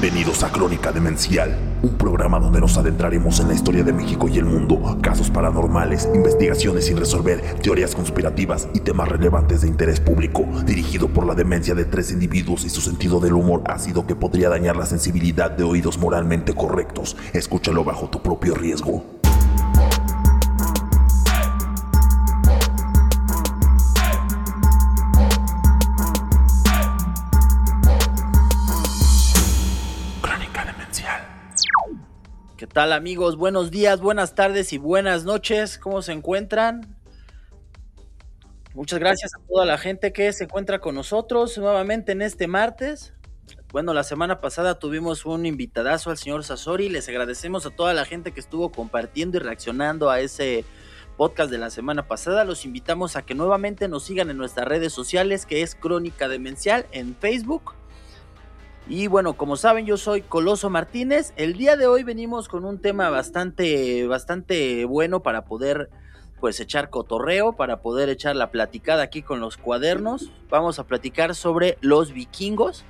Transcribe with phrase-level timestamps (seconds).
[0.00, 4.38] Bienvenidos a Crónica Demencial, un programa donde nos adentraremos en la historia de México y
[4.38, 10.46] el mundo, casos paranormales, investigaciones sin resolver, teorías conspirativas y temas relevantes de interés público,
[10.66, 14.48] dirigido por la demencia de tres individuos y su sentido del humor ácido que podría
[14.48, 17.16] dañar la sensibilidad de oídos moralmente correctos.
[17.32, 19.23] Escúchalo bajo tu propio riesgo.
[32.74, 33.36] Tal amigos?
[33.36, 35.78] Buenos días, buenas tardes y buenas noches.
[35.78, 36.96] ¿Cómo se encuentran?
[38.74, 43.14] Muchas gracias a toda la gente que se encuentra con nosotros nuevamente en este martes.
[43.70, 46.88] Bueno, la semana pasada tuvimos un invitadazo al señor Sasori.
[46.88, 50.64] Les agradecemos a toda la gente que estuvo compartiendo y reaccionando a ese
[51.16, 52.44] podcast de la semana pasada.
[52.44, 56.86] Los invitamos a que nuevamente nos sigan en nuestras redes sociales, que es Crónica Demencial
[56.90, 57.76] en Facebook.
[58.86, 61.32] Y bueno, como saben, yo soy Coloso Martínez.
[61.36, 65.88] El día de hoy venimos con un tema bastante, bastante bueno para poder
[66.38, 70.30] pues echar cotorreo, para poder echar la platicada aquí con los cuadernos.
[70.50, 72.84] Vamos a platicar sobre los vikingos.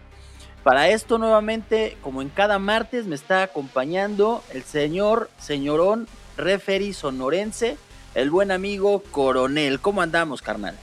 [0.65, 7.77] Para esto nuevamente, como en cada martes, me está acompañando el señor, señorón, referi sonorense,
[8.17, 9.79] el buen amigo Coronel.
[9.79, 10.75] ¿Cómo andamos, carnal?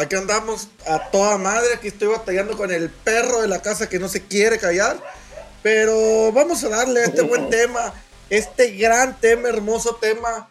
[0.00, 3.98] Aquí andamos a toda madre, aquí estoy batallando con el perro de la casa que
[3.98, 4.98] no se quiere callar.
[5.62, 7.92] Pero vamos a darle a este buen tema,
[8.30, 10.48] este gran tema, hermoso tema,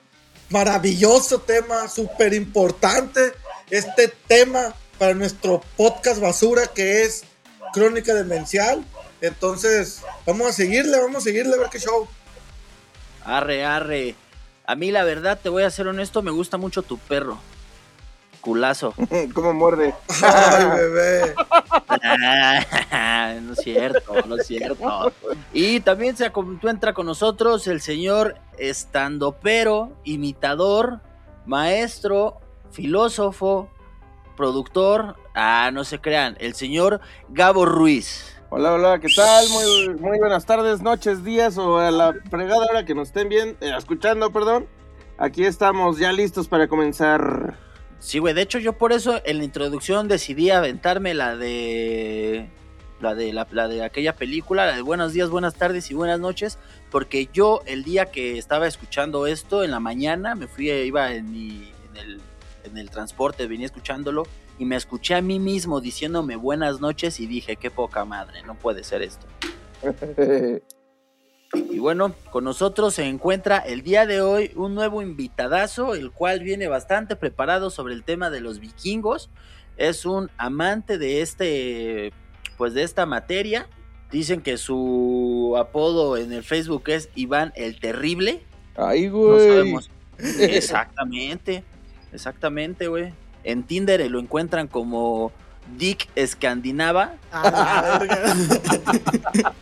[0.50, 3.34] maravilloso tema, súper importante,
[3.70, 7.24] este tema para nuestro podcast basura que es
[7.74, 8.86] Crónica Demencial.
[9.20, 12.08] Entonces, vamos a seguirle, vamos a seguirle a ver qué show.
[13.26, 14.16] Arre, arre.
[14.66, 17.40] A mí la verdad, te voy a ser honesto, me gusta mucho tu perro.
[18.42, 18.94] Culazo.
[19.34, 19.94] ¿Cómo muerde?
[20.24, 21.36] Ay, bebé.
[23.42, 25.14] no es cierto, no es cierto.
[25.54, 31.00] Y también se encuentra con nosotros el señor estandopero, imitador,
[31.46, 32.40] maestro,
[32.72, 33.70] filósofo,
[34.36, 35.16] productor.
[35.34, 37.00] Ah, no se crean, el señor
[37.30, 38.36] Gabo Ruiz.
[38.50, 39.48] Hola, hola, ¿qué tal?
[39.50, 43.56] Muy, muy buenas tardes, noches, días o a la fregada hora que nos estén bien,
[43.62, 44.68] eh, escuchando, perdón.
[45.18, 47.71] Aquí estamos ya listos para comenzar.
[48.02, 52.50] Sí, güey, de hecho yo por eso en la introducción decidí aventarme la de
[53.00, 56.58] la de la, de aquella película, la de Buenos días, buenas tardes y buenas noches,
[56.90, 61.32] porque yo el día que estaba escuchando esto en la mañana, me fui iba en
[61.32, 62.22] mi en el,
[62.64, 64.24] en el transporte, venía escuchándolo
[64.58, 68.56] y me escuché a mí mismo diciéndome buenas noches y dije, qué poca madre, no
[68.56, 69.28] puede ser esto.
[71.54, 76.40] Y bueno, con nosotros se encuentra el día de hoy un nuevo invitadazo, el cual
[76.42, 79.30] viene bastante preparado sobre el tema de los vikingos.
[79.78, 82.14] Es un amante de este,
[82.58, 83.68] pues de esta materia.
[84.12, 88.44] Dicen que su apodo en el Facebook es Iván el Terrible.
[88.76, 89.48] Ay, No güey.
[89.50, 89.92] sabemos.
[90.40, 91.64] Exactamente,
[92.14, 93.12] exactamente, güey.
[93.44, 95.32] En Tinder lo encuentran como
[95.78, 97.16] Dick Escandinava.
[97.32, 98.36] A la verga.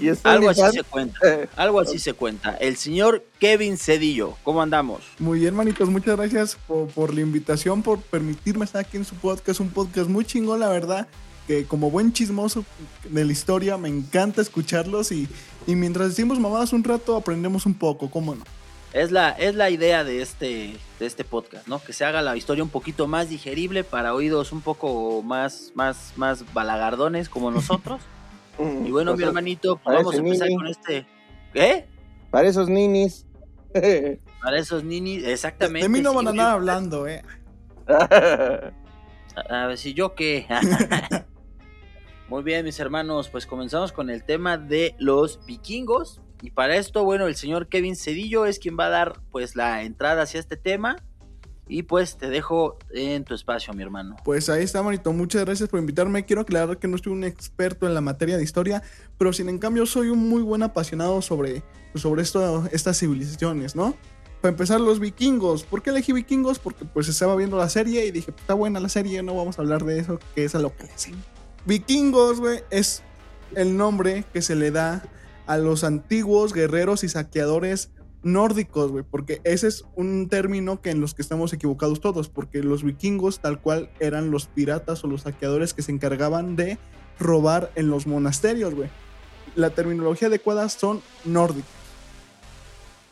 [0.00, 1.18] ¿Y es Algo así se cuenta.
[1.56, 2.56] Algo así se cuenta.
[2.56, 5.00] El señor Kevin Cedillo, ¿cómo andamos?
[5.18, 9.14] Muy bien, manitos, muchas gracias por, por la invitación, por permitirme estar aquí en su
[9.14, 9.60] podcast.
[9.60, 11.08] Un podcast muy chingón, la verdad.
[11.46, 12.64] Que como buen chismoso
[13.08, 15.10] de la historia, me encanta escucharlos.
[15.12, 15.28] Y,
[15.66, 18.44] y mientras decimos mamadas un rato, aprendemos un poco, ¿cómo no?
[18.92, 21.80] Es la, es la idea de este, de este podcast, ¿no?
[21.80, 26.12] Que se haga la historia un poquito más digerible para oídos un poco más, más,
[26.16, 28.02] más balagardones como nosotros.
[28.84, 30.58] Y bueno, mi hermanito, pues vamos a empezar nini.
[30.58, 31.06] con este.
[31.52, 31.86] ¿Qué?
[32.30, 33.26] Para esos ninis.
[34.42, 35.86] Para esos ninis, exactamente.
[35.86, 37.22] De mí no van a andar hablando, ¿eh?
[37.86, 40.46] A, a ver si yo qué.
[42.28, 46.20] Muy bien, mis hermanos, pues comenzamos con el tema de los vikingos.
[46.42, 49.82] Y para esto, bueno, el señor Kevin Cedillo es quien va a dar pues la
[49.82, 50.96] entrada hacia este tema.
[51.70, 54.16] Y pues te dejo en tu espacio, mi hermano.
[54.24, 55.12] Pues ahí está, manito.
[55.12, 56.24] Muchas gracias por invitarme.
[56.24, 58.82] Quiero aclarar que no soy un experto en la materia de historia,
[59.16, 61.62] pero sin en cambio soy un muy buen apasionado sobre,
[61.92, 63.94] pues, sobre estas civilizaciones, ¿no?
[64.40, 65.62] Para empezar, los vikingos.
[65.62, 66.58] ¿Por qué elegí vikingos?
[66.58, 69.62] Porque pues estaba viendo la serie y dije, está buena la serie, no vamos a
[69.62, 71.14] hablar de eso, que es a lo que le hacen.
[71.66, 73.04] Vikingos, güey, es
[73.54, 75.04] el nombre que se le da
[75.46, 77.90] a los antiguos guerreros y saqueadores
[78.22, 82.62] nórdicos, güey, porque ese es un término que en los que estamos equivocados todos, porque
[82.62, 86.78] los vikingos tal cual eran los piratas o los saqueadores que se encargaban de
[87.18, 88.90] robar en los monasterios, güey.
[89.54, 91.70] La terminología adecuada son nórdicos.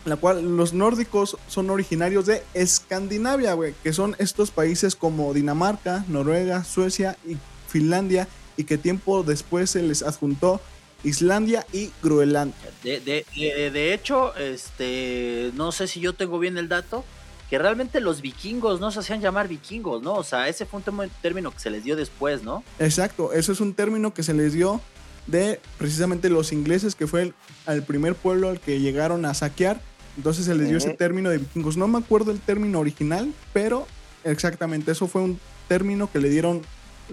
[0.05, 6.05] La cual los nórdicos son originarios de Escandinavia, güey, que son estos países como Dinamarca,
[6.09, 10.61] Noruega, Suecia y Finlandia, y que tiempo después se les adjuntó
[11.05, 12.71] Islandia y Groenlandia.
[12.83, 17.05] De, de, de, de hecho, este, no sé si yo tengo bien el dato,
[17.49, 20.15] que realmente los vikingos no se hacían llamar vikingos, ¿no?
[20.15, 22.63] O sea, ese fue un término que se les dio después, ¿no?
[22.79, 24.81] Exacto, eso es un término que se les dio
[25.27, 27.33] de precisamente los ingleses, que fue
[27.67, 29.81] el, primer pueblo al que llegaron a saquear.
[30.17, 31.77] Entonces se les dio ese término de vikingos.
[31.77, 33.87] No me acuerdo el término original, pero
[34.25, 36.63] exactamente, eso fue un término que le dieron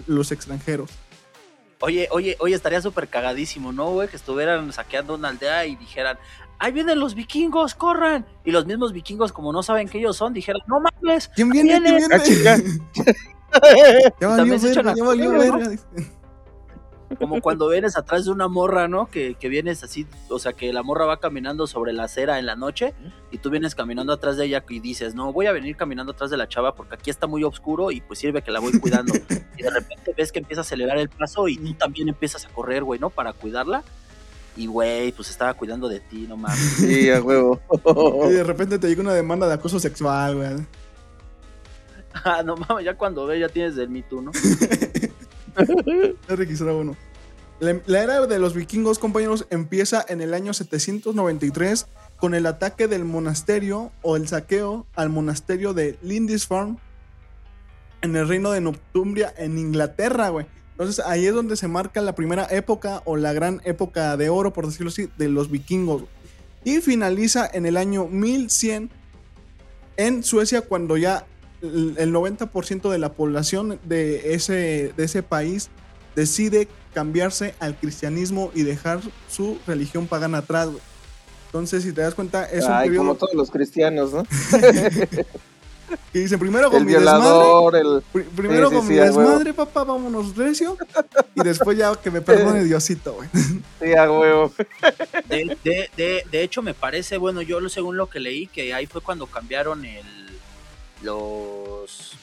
[0.06, 0.90] los extranjeros.
[1.80, 4.08] Oye, oye, oye, estaría súper cagadísimo, ¿no, güey?
[4.08, 6.18] Que estuvieran saqueando una aldea y dijeran,
[6.58, 8.26] ahí vienen los vikingos, corran.
[8.44, 11.28] Y los mismos vikingos, como no saben que ellos son, dijeron, no mames.
[11.34, 11.68] ¿Quién viene?
[11.68, 12.80] ¿Quién viene?
[14.20, 15.70] ya valió verga, ya valió verga.
[17.18, 19.06] Como cuando vienes atrás de una morra, ¿no?
[19.06, 22.46] Que, que, vienes así, o sea, que la morra va caminando sobre la acera en
[22.46, 22.94] la noche
[23.30, 26.30] y tú vienes caminando atrás de ella y dices, no, voy a venir caminando atrás
[26.30, 29.14] de la chava porque aquí está muy oscuro y pues sirve que la voy cuidando.
[29.56, 32.48] y de repente ves que empieza a acelerar el paso y tú también empiezas a
[32.48, 33.10] correr, güey, ¿no?
[33.10, 33.82] Para cuidarla.
[34.56, 36.58] Y, güey, pues estaba cuidando de ti, no mames.
[36.58, 37.60] Sí, a huevo.
[38.30, 40.56] y de repente te llega una demanda de acoso sexual, güey.
[42.24, 44.22] Ah, no mames, ya cuando ve ya tienes el Me Too,
[46.28, 46.96] requisará uno.
[47.58, 51.86] La, era de los vikingos, compañeros, empieza en el año 793
[52.18, 56.76] con el ataque del monasterio o el saqueo al monasterio de Lindisfarne
[58.02, 60.46] en el reino de Northumbria en Inglaterra, güey.
[60.72, 64.52] Entonces ahí es donde se marca la primera época o la gran época de oro,
[64.52, 66.04] por decirlo así, de los vikingos.
[66.62, 68.90] Y finaliza en el año 1100
[69.96, 71.26] en Suecia cuando ya
[71.96, 75.70] el 90% de la población de ese, de ese país
[76.14, 80.68] decide cambiarse al cristianismo y dejar su religión pagana atrás.
[80.68, 80.80] Güey.
[81.46, 82.98] Entonces, si te das cuenta, es Ay, un periodo...
[82.98, 84.24] como todos los cristianos, ¿no?
[86.12, 88.28] que dicen, primero con el mi violador, desmadre, el...
[88.30, 89.20] primero sí, sí, con sí, mi huevo.
[89.20, 90.76] desmadre, papá, vámonos recio,
[91.34, 93.28] y después ya que me perdone Diosito, güey.
[93.80, 94.52] Sí, a huevo.
[95.28, 98.74] De, de, de, de, hecho, me parece, bueno, yo lo según lo que leí, que
[98.74, 100.25] ahí fue cuando cambiaron el
[101.02, 102.16] los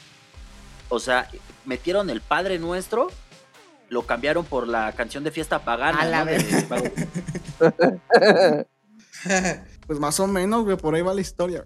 [0.94, 1.28] o sea,
[1.66, 3.08] metieron el Padre Nuestro,
[3.90, 6.30] lo cambiaron por la canción de fiesta pagana, A la ¿no?
[9.88, 11.64] Pues más o menos, güey, por ahí va la historia.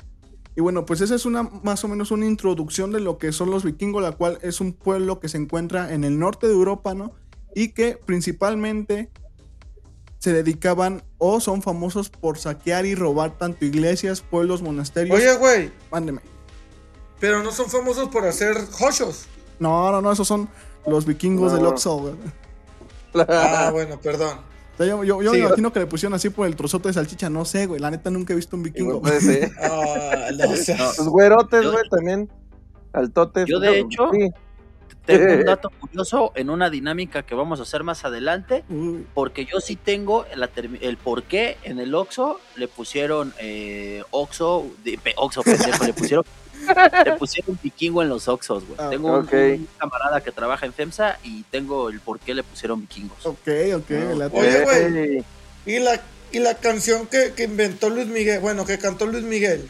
[0.56, 3.52] Y bueno, pues esa es una más o menos una introducción de lo que son
[3.52, 6.94] los vikingos, la cual es un pueblo que se encuentra en el norte de Europa,
[6.94, 7.12] ¿no?
[7.54, 9.12] Y que principalmente
[10.20, 15.14] se dedicaban o son famosos por saquear y robar tanto iglesias, pueblos, monasterios.
[15.16, 16.22] Oye, güey, Mándeme.
[17.20, 19.26] Pero no son famosos por hacer hochos.
[19.60, 20.48] No, no, no, esos son
[20.86, 21.58] los vikingos No.
[21.58, 22.14] del Oxxo, güey.
[23.28, 24.40] Ah, bueno, perdón.
[24.74, 25.40] O sea, yo yo, yo Sí.
[25.40, 27.80] me imagino que le pusieron así por el trozote de salchicha, no sé, güey.
[27.80, 29.02] La neta nunca he visto un vikingo.
[29.02, 29.52] Puede ser.
[29.62, 32.30] Ah, no seas- Los güerotes, Yo- güey, también.
[32.94, 33.46] Altotes.
[33.48, 34.30] Yo, de hecho, Sí.
[35.06, 39.46] tengo un dato curioso en una dinámica que vamos a hacer más adelante, Uy, porque
[39.46, 40.50] yo sí tengo la
[40.82, 44.66] el por qué en el Oxxo le pusieron eh, Oxxo,
[45.16, 46.26] Oxxo, pendejo, le pusieron
[47.06, 48.78] le pusieron vikingo en los Oxxos, güey.
[48.80, 52.82] Ah, tengo un- camarada que trabaja en FEMSA y tengo el por qué le pusieron
[52.82, 53.26] vikingos.
[53.26, 53.90] ok, ok.
[54.16, 54.98] la- Oye, güey.
[55.18, 55.26] Ey,
[55.66, 56.00] Y la,
[56.32, 59.68] y la canción que, que inventó Luis Miguel, bueno, que cantó Luis Miguel,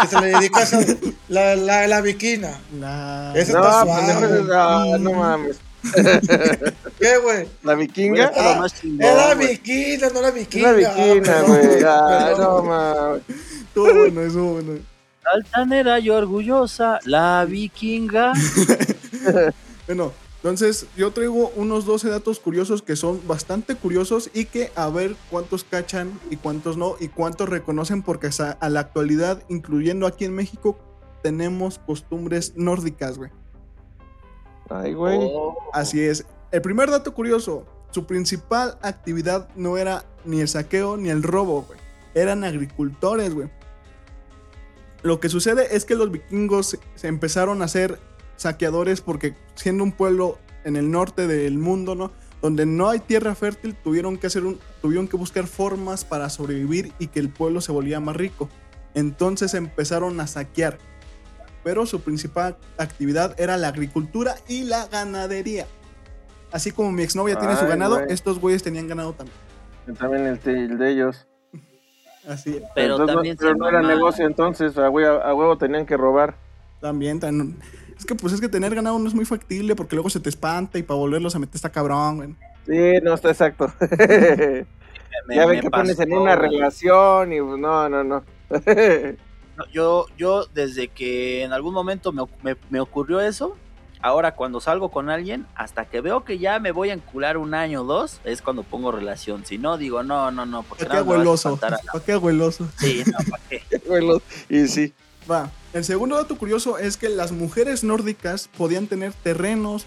[0.00, 0.78] que se le dedica a esa,
[1.28, 2.58] la, la, la viquina.
[2.78, 4.90] la- Esa No, está pendejo, suave.
[4.90, 5.56] no, no mames.
[6.98, 7.46] ¿Qué, güey?
[7.62, 8.28] La vikinga.
[8.34, 10.72] Güey, más Es la viquina, no la viquina.
[10.72, 11.82] la vikinga, Ah, güey.
[11.86, 13.22] Ah, no mames.
[13.68, 14.78] Estuvo bueno, estuvo bueno.
[15.34, 18.32] Altanera y orgullosa, la vikinga.
[19.86, 20.12] Bueno,
[20.46, 25.16] entonces yo traigo unos 12 datos curiosos que son bastante curiosos y que a ver
[25.30, 30.24] cuántos cachan y cuántos no y cuántos reconocen porque hasta a la actualidad, incluyendo aquí
[30.24, 30.78] en México,
[31.22, 33.30] tenemos costumbres nórdicas, güey.
[34.68, 35.18] Ay, güey.
[35.20, 35.56] Oh.
[35.72, 36.24] Así es.
[36.52, 41.62] El primer dato curioso, su principal actividad no era ni el saqueo ni el robo,
[41.62, 41.78] güey.
[42.14, 43.50] Eran agricultores, güey.
[45.06, 48.00] Lo que sucede es que los vikingos se- empezaron a ser
[48.36, 52.10] saqueadores porque siendo un pueblo en el norte del mundo, ¿no?
[52.42, 56.92] Donde no hay tierra fértil, tuvieron que hacer un, tuvieron que buscar formas para sobrevivir
[56.98, 58.48] y que el pueblo se volvía más rico.
[58.94, 60.78] Entonces empezaron a saquear.
[61.62, 65.66] Pero su principal actividad era la agricultura y la ganadería.
[66.50, 69.36] Así como mi exnovia tiene su ganado, estos güeyes tenían ganado también.
[69.98, 71.25] También el, el de ellos.
[72.26, 72.62] Así es.
[72.74, 75.86] Pero Entonces, también no, pero se no era negocio entonces, a huevo, a huevo tenían
[75.86, 76.34] que robar.
[76.80, 77.56] También, tan-
[77.96, 80.28] es que pues es que tener ganado no es muy factible porque luego se te
[80.28, 82.34] espanta y para volverlos a meter está cabrón, güey.
[82.66, 83.72] Sí, no está exacto.
[85.26, 88.24] Me- ya ven que pones en una relación y pues, no, no, no.
[89.56, 93.56] No, Yo, yo desde que en algún momento me, me- me ocurrió eso,
[94.02, 97.54] Ahora, cuando salgo con alguien, hasta que veo que ya me voy a encular un
[97.54, 99.44] año o dos, es cuando pongo relación.
[99.46, 101.56] Si no, digo, no, no, no, porque ¿Para qué abueloso?
[101.56, 102.68] ¿Para qué abueloso?
[102.78, 103.62] Sí, no, ¿para qué?
[104.48, 104.92] Y sí.
[105.30, 105.50] Va.
[105.72, 109.84] El segundo dato curioso es que las mujeres nórdicas podían tener terrenos,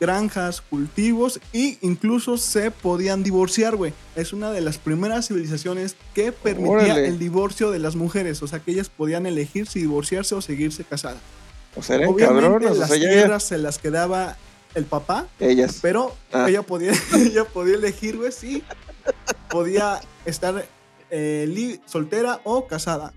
[0.00, 3.92] granjas, cultivos e incluso se podían divorciar, güey.
[4.16, 7.06] Es una de las primeras civilizaciones que permitía Órale.
[7.06, 8.42] el divorcio de las mujeres.
[8.42, 11.20] O sea, que ellas podían elegir si divorciarse o seguirse casadas.
[11.76, 12.70] O sea, eran Obviamente cabrones.
[12.72, 14.36] O las ya, tierras se las quedaba
[14.74, 15.78] el papá, ellas.
[15.82, 16.46] pero Ah.
[16.48, 18.62] ella podía ella podía elegir, güey, si
[19.50, 20.66] podía estar
[21.10, 23.12] eh, soltera o casada.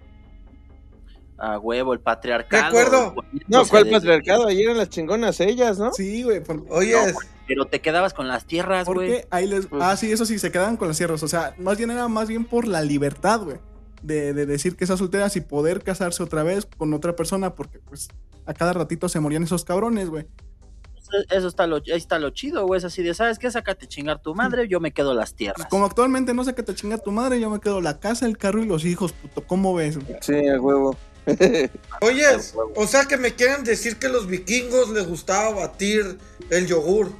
[1.37, 2.67] A huevo, el patriarcado.
[2.67, 3.13] acuerdo.
[3.47, 4.47] No, poniéndose ¿cuál patriarcado?
[4.47, 5.91] Ahí eran las chingonas ellas, ¿no?
[5.93, 6.41] Sí, güey.
[6.41, 8.95] por- Oye, No, Pero te quedabas con las tierras, güey.
[9.11, 9.67] Porque ahí les.
[9.67, 11.21] Pues- Ah, sí, eso sí, se quedaban con las sierras.
[11.23, 13.57] O sea, más bien era más bien por la libertad, güey.
[14.01, 17.79] De, de decir que esas solteras y poder casarse otra vez con otra persona, porque
[17.79, 18.07] pues
[18.45, 20.27] a cada ratito se morían esos cabrones, güey.
[21.29, 22.79] Eso está lo, ahí está lo chido, güey.
[22.79, 23.49] Es así de, ¿sabes qué?
[23.51, 25.67] Sácate chingar tu madre, yo me quedo las tierras.
[25.67, 28.37] Como actualmente no sé qué te chinga tu madre, yo me quedo la casa, el
[28.37, 29.45] carro y los hijos, puto.
[29.45, 29.97] ¿Cómo ves?
[29.97, 30.17] güey?
[30.21, 30.97] Sí, a huevo.
[32.01, 32.25] oye,
[32.75, 36.17] o sea que me quieren decir que los vikingos les gustaba batir
[36.49, 37.11] el yogur.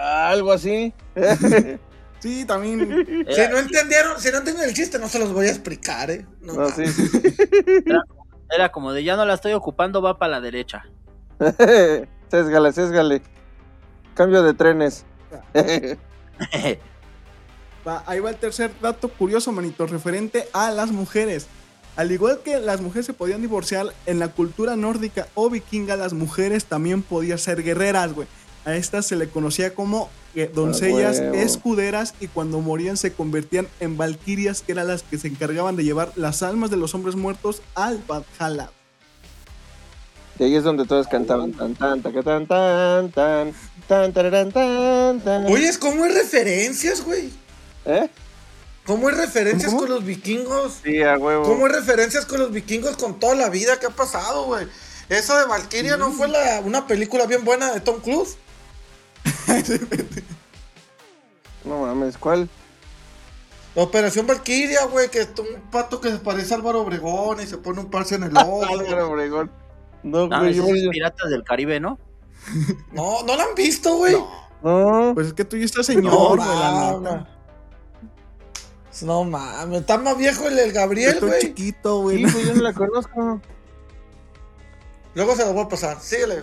[0.00, 0.92] Algo así.
[2.22, 3.04] Sí, también.
[3.28, 6.24] Si no entendieron, si no entienden el chiste, no se los voy a explicar, ¿eh?
[6.40, 6.84] No, No, sí.
[8.54, 10.84] era como de, ya no la estoy ocupando, va para la derecha.
[12.28, 13.22] sésgale, sésgale.
[14.14, 15.04] Cambio de trenes.
[17.86, 21.48] Va, ahí va el tercer dato curioso, manito, referente a las mujeres.
[21.96, 26.12] Al igual que las mujeres se podían divorciar, en la cultura nórdica o vikinga, las
[26.12, 28.28] mujeres también podían ser guerreras, güey.
[28.64, 31.34] A estas se le conocía como eh, doncellas huevo.
[31.34, 35.84] escuderas y cuando morían se convertían en valquirias, que eran las que se encargaban de
[35.84, 38.70] llevar las almas de los hombres muertos al Valhalla.
[40.38, 43.52] Y ahí es donde todos cantaban tan tan taca, tan tan tan
[43.86, 45.46] tan tararán, tan tan.
[45.46, 47.30] Oye, ¿cómo hay referencias, güey?
[47.84, 48.08] ¿Eh?
[48.86, 49.82] ¿Cómo hay referencias ¿Cómo?
[49.82, 50.80] con los vikingos?
[50.82, 51.44] Sí, a huevo.
[51.44, 54.66] ¿Cómo hay referencias con los vikingos con toda la vida que ha pasado, güey?
[55.08, 58.36] Esa de Valkyria no fue la, una película bien buena de Tom Cruise.
[61.64, 62.48] No mames, ¿cuál?
[63.74, 67.46] La Operación Valkyria, güey, que es un pato que se parece a Álvaro Obregón y
[67.46, 68.64] se pone un parche en el ojo.
[68.64, 69.50] Álvaro Obregón.
[70.02, 71.98] No, No, güey, yo- piratas del Caribe, ¿no?
[72.92, 74.16] No, no la han visto, güey.
[74.62, 75.12] No.
[75.14, 77.28] Pues es que tú estás No, señor, güey, la neta.
[79.02, 81.40] No mames, está más viejo el, el Gabriel, Estoy güey.
[81.40, 82.22] chiquito, güey.
[82.30, 83.40] güey, yo no la conozco.
[85.14, 86.00] Luego se lo voy a pasar.
[86.00, 86.42] Síguele.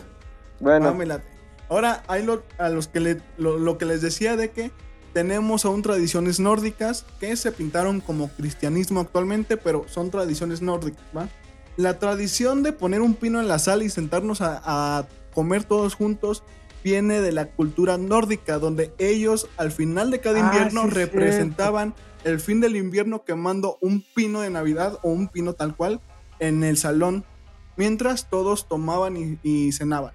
[0.60, 1.24] Bueno, Ah, me late.
[1.70, 4.72] Ahora, hay lo, a los que le- lo, lo que les decía de que
[5.14, 11.30] tenemos aún tradiciones nórdicas que se pintaron como cristianismo actualmente, pero son tradiciones nórdicas, ¿va?
[11.78, 15.96] La tradición de poner un pino en la sala y sentarnos a, a comer todos
[15.96, 16.44] juntos
[16.84, 21.94] viene de la cultura nórdica, donde ellos al final de cada Ah, invierno sí, representaban
[22.24, 26.02] el fin del invierno quemando un pino de Navidad o un pino tal cual
[26.40, 27.24] en el salón,
[27.78, 30.14] mientras todos tomaban y- y cenaban.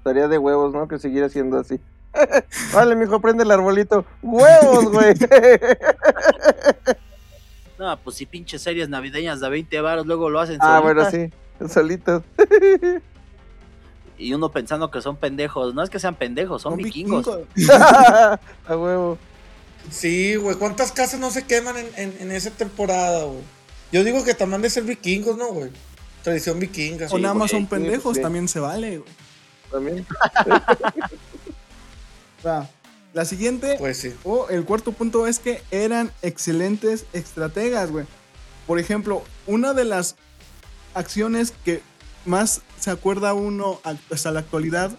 [0.00, 0.88] Estaría de huevos, ¿no?
[0.88, 1.78] Que siguiera siendo así.
[2.74, 4.04] vale, mijo, prende el arbolito.
[4.22, 5.14] ¡Huevos, güey!
[7.78, 11.30] No, pues si pinches series navideñas de 20 varos, luego lo hacen ah, solitas, bueno,
[11.58, 11.72] sí.
[11.72, 12.22] Solitos.
[14.18, 15.74] Y uno pensando que son pendejos.
[15.74, 17.26] No es que sean pendejos, son, vikingos.
[17.26, 18.38] a
[18.68, 19.16] huevo.
[19.90, 20.56] Sí, güey.
[20.56, 23.40] ¿Cuántas casas no se queman en, en, en esa temporada, güey?
[23.92, 25.70] Yo digo que también de ser vikingos, ¿no, güey?
[26.22, 27.06] Tradición vikinga.
[27.10, 28.22] O nada más son pendejos, sí.
[28.22, 29.10] también se vale, güey.
[29.70, 30.06] También.
[32.46, 32.68] Va.
[33.12, 34.14] La siguiente, Pues sí.
[34.22, 38.06] o el cuarto punto es que eran excelentes estrategas, güey.
[38.66, 40.14] Por ejemplo, una de las
[40.94, 41.82] acciones que
[42.24, 44.92] más se acuerda uno hasta la actualidad,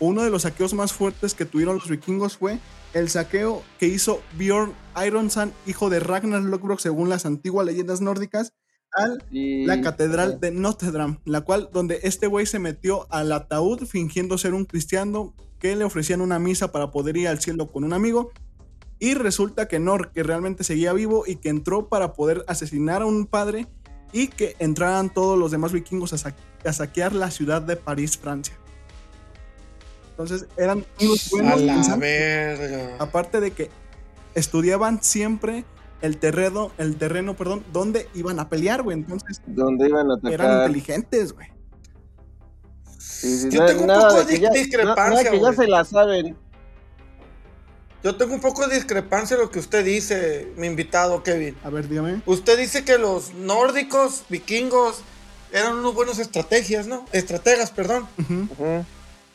[0.00, 2.58] o uno de los saqueos más fuertes que tuvieron los vikingos fue
[2.94, 4.74] el saqueo que hizo Bjorn
[5.06, 8.52] Ironsand, hijo de Ragnar Lothbrok, según las antiguas leyendas nórdicas,
[8.92, 9.64] al Y...
[9.66, 14.36] la catedral de Notre Dame, la cual donde este güey se metió al ataúd fingiendo
[14.38, 17.92] ser un cristiano que le ofrecían una misa para poder ir al cielo con un
[17.92, 18.32] amigo
[18.98, 23.06] y resulta que no, que realmente seguía vivo y que entró para poder asesinar a
[23.06, 23.66] un padre
[24.12, 28.18] y que entraran todos los demás vikingos a, sa- a saquear la ciudad de París,
[28.18, 28.54] Francia.
[30.10, 32.00] Entonces eran unos A buenos la pensantes.
[32.58, 32.96] verga.
[32.98, 33.70] Aparte de que
[34.34, 35.64] estudiaban siempre
[36.02, 38.96] el terreno, el terreno, perdón, donde iban a pelear, güey.
[38.98, 40.68] Entonces Donde iban a eran atacar.
[40.70, 41.48] inteligentes, güey.
[42.98, 45.42] Sí, sí, Yo tengo un nada poco de de que ya- discrepancia, nada que ya
[45.46, 45.56] güey.
[45.56, 46.36] se la saben.
[48.04, 51.56] Yo tengo un poco de discrepancia en lo que usted dice, mi invitado Kevin.
[51.62, 52.20] A ver, dígame.
[52.26, 55.02] Usted dice que los nórdicos, vikingos,
[55.52, 57.06] eran unos buenos estrategias, ¿no?
[57.12, 58.08] Estrategas, perdón.
[58.18, 58.48] Ujú.
[58.58, 58.84] Ujú.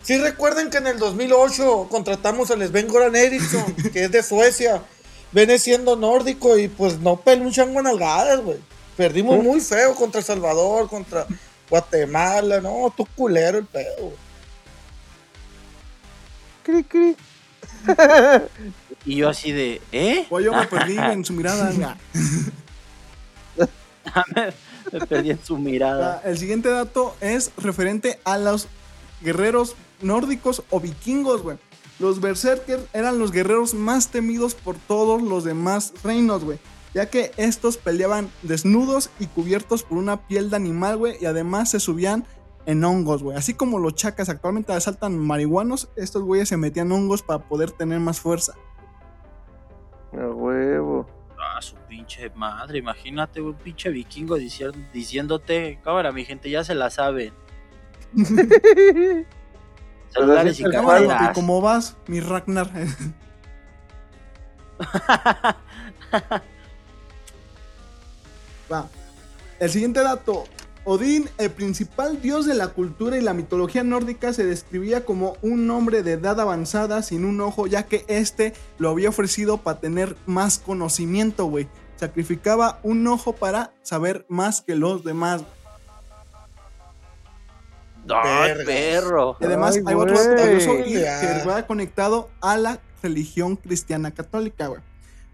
[0.04, 4.84] Sí recuerden que en el 2008 contratamos al Sven Goran Eriksson, que es de Suecia.
[5.32, 8.58] Viene siendo nórdico y pues no peló un chango en algadas, güey.
[8.96, 11.28] Perdimos muy feo contra El Salvador, contra
[11.70, 14.16] Guatemala, no, tú culero el pedo, güey.
[16.64, 17.16] Cri, cri.
[19.06, 20.26] Y yo así de, ¿eh?
[20.30, 21.98] Pues yo me perdí en su mirada.
[24.92, 26.22] Me perdí en su Ah, mirada.
[26.24, 28.68] El siguiente dato es referente a los
[29.22, 31.58] guerreros nórdicos o vikingos, güey.
[32.00, 36.60] Los berserkers eran los guerreros más temidos por todos los demás reinos, güey.
[36.94, 41.16] Ya que estos peleaban desnudos y cubiertos por una piel de animal, güey.
[41.20, 42.26] Y además se subían
[42.66, 43.38] en hongos, güey.
[43.38, 48.00] Así como los chacas actualmente asaltan marihuanos, estos güeyes se metían hongos para poder tener
[48.00, 48.54] más fuerza.
[50.14, 51.08] A huevo.
[51.40, 56.74] Ah, su pinche madre, imagínate un pinche vikingo dici- diciéndote, cámara, mi gente, ya se
[56.76, 57.32] la saben.
[60.14, 60.64] Celulares y.
[61.34, 62.70] ¿Cómo vas, mi Ragnar?
[68.72, 68.88] Va.
[69.60, 70.46] El siguiente dato.
[70.90, 75.70] Odín, el principal dios de la cultura y la mitología nórdica, se describía como un
[75.70, 80.16] hombre de edad avanzada sin un ojo, ya que este lo había ofrecido para tener
[80.26, 81.68] más conocimiento, güey.
[81.98, 85.44] Sacrificaba un ojo para saber más que los demás.
[88.16, 89.38] ¡Ay, perro!
[89.40, 94.68] Y además Ay, hay otro dato curioso que va conectado a la religión cristiana católica,
[94.68, 94.82] güey.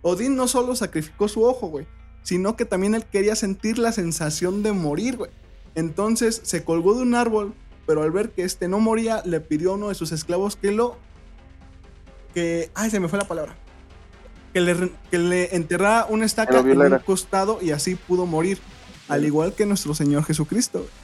[0.02, 1.88] Odín no solo sacrificó su ojo, güey,
[2.24, 5.32] sino que también él quería sentir la sensación de morir, güey.
[5.76, 7.54] Entonces se colgó de un árbol,
[7.86, 10.72] pero al ver que este no moría, le pidió a uno de sus esclavos que
[10.72, 10.98] lo...
[12.34, 12.70] que...
[12.76, 13.56] Ay, se me fue la palabra.
[14.54, 18.60] Que le, que le enterrara una estaca en un costado y así pudo morir.
[19.08, 20.80] Al igual que nuestro Señor Jesucristo.
[20.80, 21.03] güey.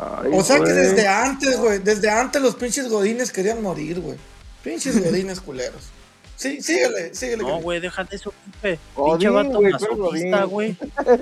[0.00, 4.16] Ay, O sea que desde antes, güey, desde antes los pinches godines querían morir, güey.
[4.62, 5.88] Pinches godines culeros.
[6.36, 7.42] Sí, síguele, síguele.
[7.42, 8.78] No, güey, déjate eso, pinche.
[8.96, 10.76] Godín, Pinche vato güey, ¿cuál masoquista, güey.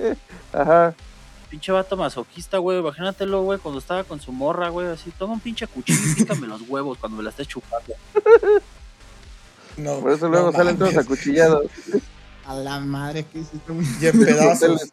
[0.53, 0.95] Ajá.
[1.49, 2.79] Pinche vato masoquista, güey.
[2.79, 5.11] Imagínatelo, güey, cuando estaba con su morra, güey, así.
[5.17, 7.93] Toma un pinche cuchillo y pícame los huevos cuando me la estés chupando.
[9.77, 11.67] No, Por eso luego no salen todos acuchillados.
[12.45, 13.73] A la madre que hiciste.
[14.01, 14.91] Y en pedazos.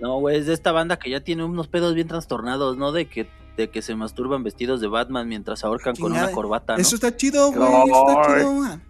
[0.00, 2.92] No, güey, es de esta banda que ya tiene unos pedos bien trastornados, ¿no?
[2.92, 6.80] De que, de que se masturban vestidos de Batman mientras ahorcan con una corbata, ¿no?
[6.80, 7.68] Eso está chido, güey.
[7.90, 8.82] eso está chido, man.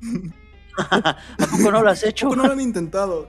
[0.78, 1.16] ¿A
[1.50, 2.28] poco no lo has hecho?
[2.28, 3.28] ¿Por qué no lo han intentado?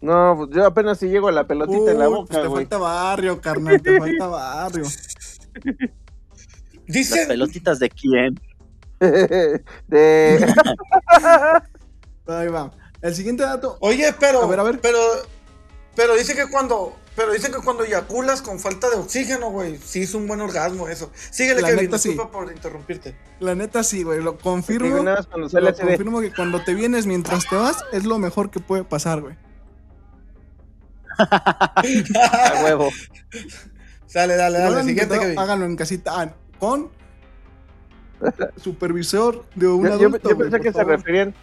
[0.00, 2.64] No, pues yo apenas si llego a la pelotita en la boca, pues te güey.
[2.64, 3.80] falta barrio, carnal.
[3.80, 4.84] Te falta barrio.
[6.86, 8.38] ¿Las pelotitas de quién?
[9.88, 10.54] de...
[12.26, 12.70] Ahí va.
[13.04, 13.76] El siguiente dato.
[13.80, 14.80] oye, pero, A ver, a ver.
[14.80, 14.98] pero,
[15.94, 20.02] pero dice que cuando, pero dicen que cuando eyaculas con falta de oxígeno, güey, sí
[20.04, 21.10] es un buen orgasmo eso.
[21.30, 22.08] Síguele, La Kevin, neta, sí.
[22.08, 23.14] disculpa por interrumpirte.
[23.40, 24.22] La neta sí, güey.
[24.22, 25.02] Lo Digo, confirmo.
[25.02, 28.18] nada más cuando sale Lo confirmo que cuando te vienes mientras te vas es lo
[28.18, 29.36] mejor que puede pasar, güey.
[31.18, 32.88] A huevo.
[34.06, 35.38] Sale, dale, no dale, han siguiente, Kevin.
[35.38, 36.88] háganlo en casita ah, con
[38.56, 40.28] supervisor de un Yo, yo- adulto.
[40.30, 40.88] yo pensé que se favor.
[40.96, 41.34] referían...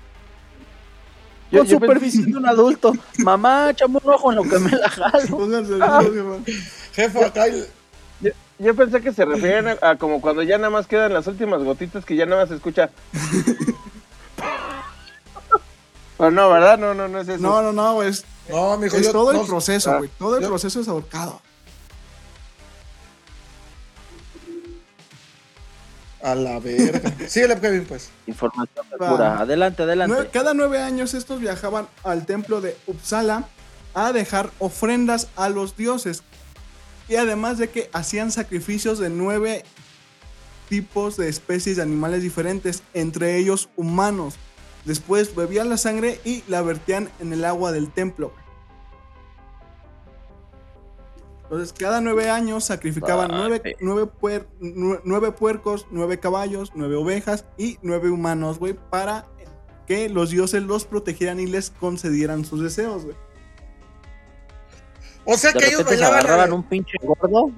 [1.52, 2.94] Yo, Con yo pensé- supervisión de un adulto.
[3.20, 5.28] Mamá, échame un ojo en lo que me la jalo.
[5.30, 6.02] Pónganse el Ah.
[6.94, 10.88] Jefa, acá yo, yo pensé que se referían a, a como cuando ya nada más
[10.88, 12.90] quedan las últimas gotitas que ya nada más se escucha...
[16.18, 16.78] Pero no, ¿verdad?
[16.78, 17.42] No, no, no es eso.
[17.42, 18.10] No, no, no, güey.
[18.10, 20.10] Es, No, mijo, es yo- todo no, el proceso, ah, güey.
[20.20, 21.42] Todo el yo- proceso es ahorcado.
[26.24, 27.14] A la verga.
[27.28, 28.10] Síguele, Kevin, pues.
[28.28, 29.10] Información Va.
[29.12, 29.40] pura.
[29.40, 30.30] Adelante, adelante.
[30.32, 33.48] Cada nueve años estos viajaban al templo de Uppsala
[33.94, 36.24] a dejar ofrendas a los dioses.
[37.10, 39.64] Y además de que hacían sacrificios de nueve
[40.70, 44.36] tipos de especies de animales diferentes, entre ellos humanos.
[44.86, 48.34] Después bebían la sangre y la vertían en el agua del templo.
[51.52, 53.76] Entonces, cada nueve años sacrificaban nueve, Vale.
[53.82, 59.26] nueve, puer- nue- nueve puercos, nueve caballos, nueve ovejas y nueve humanos, güey, para
[59.86, 63.18] que los dioses los protegieran y les concedieran sus deseos, güey.
[65.26, 67.52] O sea De que ellos repente se bailaban, agarraban la- un pinche gordo.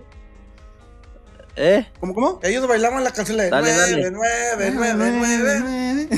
[1.56, 1.88] ¿Eh?
[2.00, 2.40] ¿Cómo, cómo?
[2.42, 4.12] ellos bailaban la canción de Dale, nueve, dale.
[4.12, 6.10] nueve, nueve, nueve, nueve.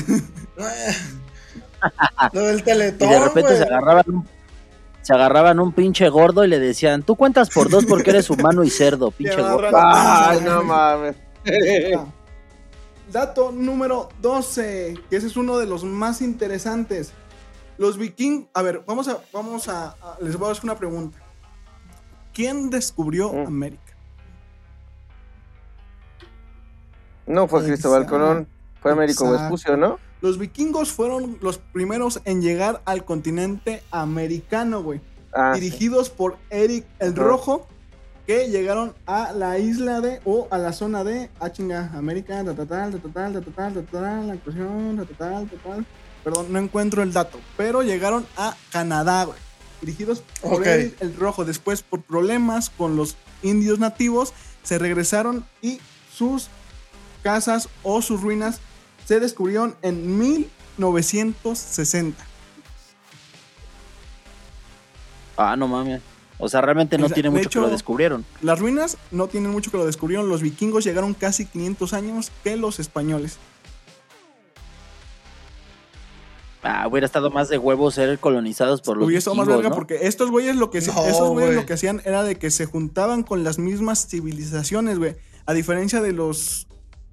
[0.56, 0.96] nueve.
[2.32, 3.58] Lo del Y teletón, de repente güey.
[3.58, 4.28] se agarraban un,
[5.06, 8.64] se agarraban un pinche gordo y le decían, tú cuentas por dos porque eres humano
[8.64, 9.68] y cerdo, pinche gordo.
[9.72, 11.14] Ay, no mames.
[13.12, 17.12] Dato número 12, que ese es uno de los más interesantes.
[17.78, 18.48] Los vikingos.
[18.52, 19.18] A ver, vamos a.
[19.32, 21.16] Vamos a, a- Les voy a hacer una pregunta.
[22.34, 23.46] ¿Quién descubrió Mm.
[23.46, 23.82] América?
[27.26, 28.06] No fue Cristóbal.
[28.06, 28.48] Colón,
[28.80, 29.30] fue Américo.
[29.30, 29.98] Vespucio, ¿no?
[30.26, 35.00] Los vikingos fueron los primeros en llegar al continente americano, güey.
[35.32, 35.60] Ah, sí.
[35.60, 37.22] dirigidos por Eric el Ajá.
[37.22, 37.68] Rojo,
[38.26, 42.54] que llegaron a la isla de, o a la zona de, ah chinga, América, ta,
[42.56, 45.84] ta, ta, ta, tal, ta, ta, tal, ta, ta, tal, la inclusión, ta, ta.
[46.24, 49.38] Perdón, no encuentro el dato, pero llegaron a Canadá, güey.
[49.80, 50.66] Dirigidos por.
[50.66, 51.44] Eric el Rojo.
[51.44, 54.32] Después, por problemas con los indios nativos,
[54.64, 55.78] se regresaron y
[56.12, 56.48] sus
[57.22, 58.58] casas o sus ruinas
[59.06, 62.22] se descubrieron en 1960.
[65.38, 66.02] Ah, no mames.
[66.38, 68.26] O sea, realmente no O sea, tiene de mucho que lo hecho- descubrieron.
[68.42, 70.28] Las ruinas no tienen mucho que lo descubrieron.
[70.28, 73.38] Los vikingos llegaron casi 500 años que los españoles.
[76.62, 79.74] Ah, hubiera estado más de huevos ser colonizados por los Hubiera estado más verga ¿no?
[79.74, 81.54] porque estos güeyes lo que No, esos güeyes güey.
[81.54, 85.14] lo que hacían era de que se juntaban con las mismas civilizaciones, güey.
[85.46, 86.65] A diferencia de los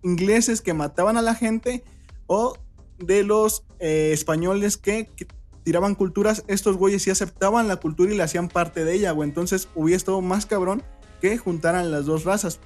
[0.03, 1.83] ingleses que mataban a la gente
[2.27, 2.57] o
[2.99, 5.27] de los eh, españoles que, que
[5.63, 9.27] tiraban culturas, estos güeyes sí aceptaban la cultura y la hacían parte de ella, güey.
[9.29, 10.83] Entonces hubiera estado más cabrón
[11.21, 12.59] que juntaran las dos razas.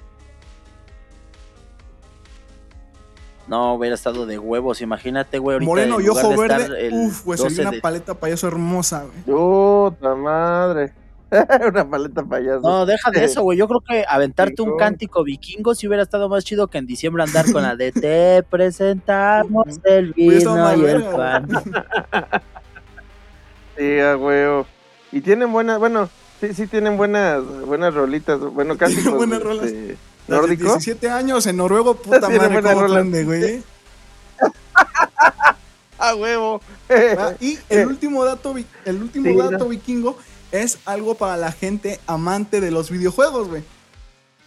[3.47, 4.81] No, hubiera estado de huevos.
[4.81, 7.81] Imagínate, güey, ahorita Moreno en y ojo verde, el uf, güey, 12 sería una de-
[7.81, 9.23] paleta payaso hermosa, güey.
[9.25, 10.91] Puta madre.
[11.67, 12.61] Una paleta payaso.
[12.61, 13.57] No, deja de eso, güey.
[13.57, 17.23] Yo creo que aventarte un cántico vikingo si hubiera estado más chido que en diciembre
[17.23, 21.47] andar con la de te presentamos el vino más y el pan.
[23.77, 24.65] Sí, a huevo.
[25.11, 26.09] Y tienen buenas, bueno,
[26.41, 29.65] sí, sí tienen buenas, buenas rolitas, bueno, casi Tienen buenas rolas.
[29.65, 30.63] este, Las de nórdico.
[30.63, 33.63] 17 años en noruego, puta madre, cómo güey.
[35.99, 36.61] A huevo.
[36.89, 39.65] Ah, Y el último dato, el último Sí, dato ¿no?
[39.65, 40.17] vikingo
[40.51, 43.63] es algo para la gente amante de los videojuegos, güey.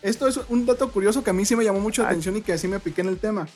[0.03, 2.13] Esto es un dato curioso que a mí sí me llamó mucho la Ay.
[2.15, 3.49] atención y que así me piqué en el tema.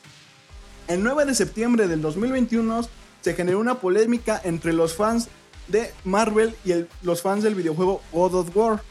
[0.87, 2.81] El 9 de septiembre del 2021
[3.21, 5.27] se generó una polémica entre los fans
[5.67, 8.83] de Marvel y el- los fans del videojuego God of War,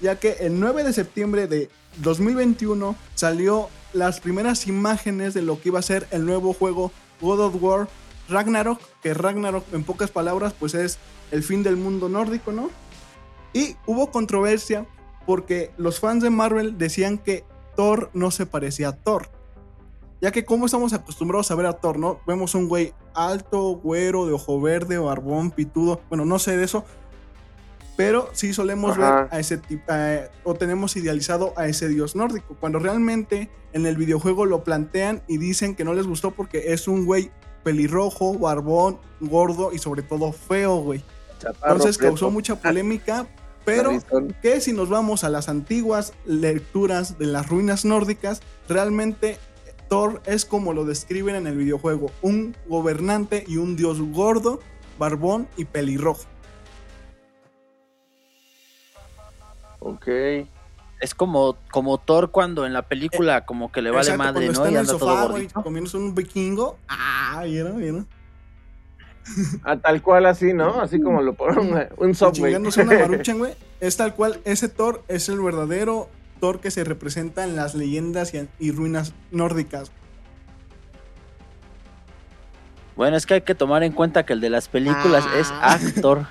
[0.00, 5.68] ya que el 9 de septiembre de 2021 salió las primeras imágenes de lo que
[5.68, 7.88] iba a ser el nuevo juego God of War
[8.30, 10.96] Ragnarok, que Ragnarok en pocas palabras pues es
[11.30, 12.70] el fin del mundo nórdico, ¿no?
[13.52, 14.86] Y hubo controversia
[15.26, 17.44] porque los fans de Marvel decían que
[17.76, 19.28] Thor no se parecía a Thor.
[20.20, 22.20] Ya que como estamos acostumbrados a ver a Thor, ¿no?
[22.26, 26.00] Vemos un güey alto, güero, de ojo verde, barbón, pitudo.
[26.08, 26.84] Bueno, no sé de eso.
[27.96, 29.22] Pero sí solemos Ajá.
[29.22, 29.92] ver a ese tipo,
[30.44, 32.56] o tenemos idealizado a ese dios nórdico.
[32.58, 36.88] Cuando realmente en el videojuego lo plantean y dicen que no les gustó porque es
[36.88, 37.30] un güey
[37.64, 41.04] pelirrojo, barbón, gordo y sobre todo feo, güey.
[41.64, 43.26] Entonces causó mucha polémica,
[43.64, 43.92] pero
[44.42, 49.38] que si nos vamos a las antiguas lecturas de las ruinas nórdicas, realmente
[49.88, 54.60] Thor es como lo describen en el videojuego, un gobernante y un dios gordo,
[54.98, 56.24] barbón y pelirrojo.
[59.80, 60.08] Ok.
[61.00, 64.52] Es como, como Thor cuando en la película como que le vale Exacto, madre, cuando
[64.60, 64.66] ¿no?
[64.66, 65.62] está Y en el anda todo sofá, güey, gordito.
[65.62, 66.78] comiéndose un vikingo.
[66.88, 67.78] Ah, ¿vieron?
[67.78, 68.08] ¿Vieron?
[69.64, 70.80] Ah, tal cual así, ¿no?
[70.80, 72.32] Así como lo ponen un subway.
[72.52, 73.54] Chingándose una maruchan, güey.
[73.80, 76.08] Es tal cual, ese Thor es el verdadero
[76.40, 79.92] Thor que se representa en las leyendas y, y ruinas nórdicas.
[82.94, 85.74] Bueno, es que hay que tomar en cuenta que el de las películas es Ah.
[85.74, 86.26] actor.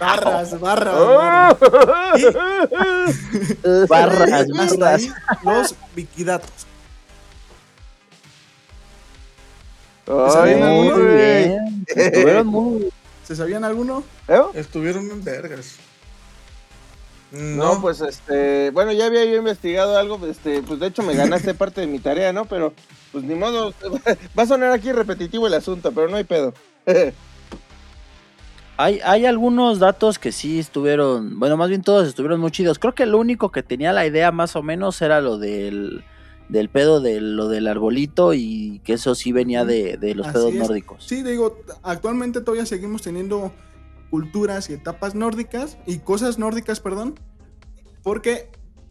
[0.00, 1.16] Barras, barras, ¡Oh!
[1.16, 2.22] barras.
[3.88, 5.00] barras, Hasta barras.
[5.02, 5.12] ahí
[5.44, 6.66] los vikidatos.
[10.34, 11.48] Ay, Muy Muy güey.
[11.48, 11.84] bien.
[11.86, 12.92] Estuvieron muy...
[13.24, 14.04] ¿Se sabían alguno?
[14.28, 14.40] ¿Eh?
[14.54, 15.78] Estuvieron en vergas.
[17.32, 21.54] No, pues este, bueno, ya había yo investigado algo, este, pues de hecho me ganaste
[21.54, 22.44] parte de mi tarea, ¿no?
[22.44, 22.74] Pero,
[23.10, 23.72] pues ni modo,
[24.38, 26.52] va a sonar aquí repetitivo el asunto, pero no hay pedo.
[28.78, 32.78] Hay, hay algunos datos que sí estuvieron, bueno, más bien todos estuvieron muy chidos.
[32.78, 36.02] Creo que lo único que tenía la idea más o menos era lo del,
[36.52, 40.34] del pedo de lo del arbolito y que eso sí venía de, de los Así
[40.34, 40.58] pedos es.
[40.60, 41.04] nórdicos.
[41.04, 43.52] Sí, digo, actualmente todavía seguimos teniendo
[44.10, 47.18] culturas y etapas nórdicas y cosas nórdicas, perdón,
[48.02, 48.50] porque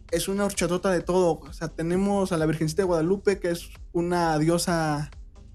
[0.09, 1.39] es una horchatota de todo.
[1.39, 5.11] O sea, tenemos a la Virgencita de Guadalupe, que es una diosa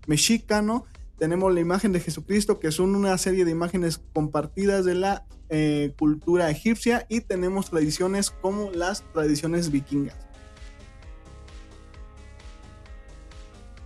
[0.07, 0.85] mexica, ¿no?
[1.19, 5.93] Tenemos la imagen de Jesucristo, que son una serie de imágenes compartidas de la eh,
[5.99, 10.26] cultura egipcia, y tenemos tradiciones como las tradiciones vikingas.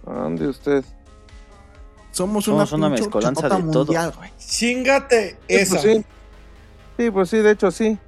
[0.04, 0.84] ¿Dónde usted?
[2.12, 3.84] Somos una, Somos una pinche mezcolanza de todo.
[3.84, 4.30] mundial, güey.
[4.38, 5.80] Chingate esa.
[5.80, 6.04] Pues sí.
[6.98, 7.98] Sí, pues sí, de hecho sí.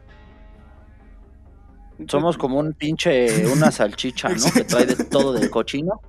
[2.08, 4.52] Somos como un pinche, una salchicha, ¿no?
[4.52, 6.00] Que trae de todo del cochino.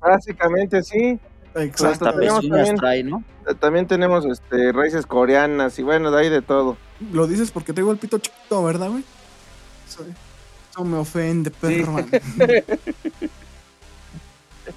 [0.00, 1.18] Básicamente sí.
[1.54, 1.86] Exacto.
[2.08, 3.24] Hasta también- trae, ¿no?
[3.48, 6.76] Eh, También tenemos este raíces coreanas y bueno, de ahí de todo.
[7.12, 9.04] Lo dices porque tengo el pito chiquito, ¿verdad, güey?
[9.88, 10.04] Eso,
[10.70, 11.96] eso me ofende, perro.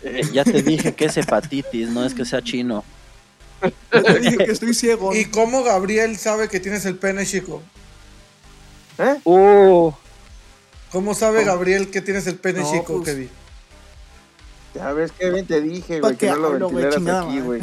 [0.03, 2.83] Eh, Ya te dije que es hepatitis, no es que sea chino.
[3.89, 5.13] Te dije que estoy ciego.
[5.15, 7.61] ¿Y cómo Gabriel sabe que tienes el pene chico?
[8.97, 9.15] ¿Eh?
[9.23, 9.91] Uh,
[10.91, 13.29] ¿Cómo sabe Gabriel que tienes el pene No, chico, pues- Kevin?
[14.73, 17.61] Ya ves bien te dije, güey, que no lo hablo, ventilaras chingada aquí, güey.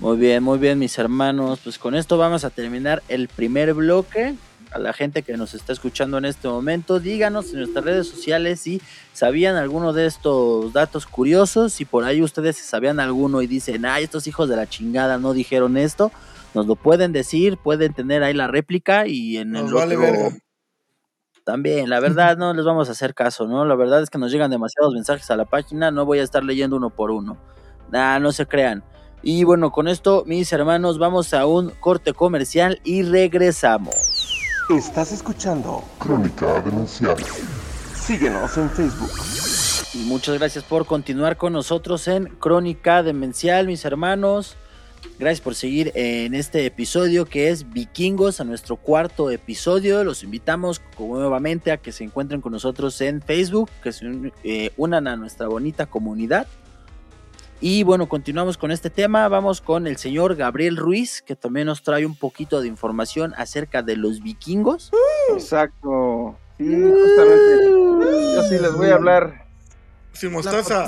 [0.00, 1.60] muy bien, muy bien, mis hermanos.
[1.62, 4.34] Pues con esto vamos a terminar el primer bloque.
[4.76, 8.60] A la gente que nos está escuchando en este momento, díganos en nuestras redes sociales
[8.60, 8.82] si
[9.14, 11.72] sabían alguno de estos datos curiosos.
[11.72, 15.32] Si por ahí ustedes sabían alguno y dicen, ay, estos hijos de la chingada no
[15.32, 16.12] dijeron esto,
[16.52, 20.12] nos lo pueden decir, pueden tener ahí la réplica y en Nos el vale otro-
[20.12, 20.36] verga.
[21.44, 23.64] También, la verdad no les vamos a hacer caso, ¿no?
[23.64, 26.44] La verdad es que nos llegan demasiados mensajes a la página, no voy a estar
[26.44, 27.38] leyendo uno por uno.
[27.90, 28.84] Nah, no se crean.
[29.22, 34.15] Y bueno, con esto, mis hermanos, vamos a un corte comercial y regresamos.
[34.68, 37.16] Estás escuchando Crónica Demencial.
[37.94, 39.12] Síguenos en Facebook.
[39.94, 44.56] Y muchas gracias por continuar con nosotros en Crónica Demencial, mis hermanos.
[45.20, 50.02] Gracias por seguir en este episodio que es Vikingos, a nuestro cuarto episodio.
[50.02, 55.06] Los invitamos nuevamente a que se encuentren con nosotros en Facebook, que se eh, unan
[55.06, 56.48] a nuestra bonita comunidad.
[57.60, 59.26] Y bueno, continuamos con este tema.
[59.28, 63.82] Vamos con el señor Gabriel Ruiz, que también nos trae un poquito de información acerca
[63.82, 64.90] de los vikingos.
[65.32, 66.36] Exacto.
[66.58, 67.70] Sí, justamente.
[68.34, 69.46] Yo sí les voy a hablar.
[70.12, 70.86] Sin mostaza.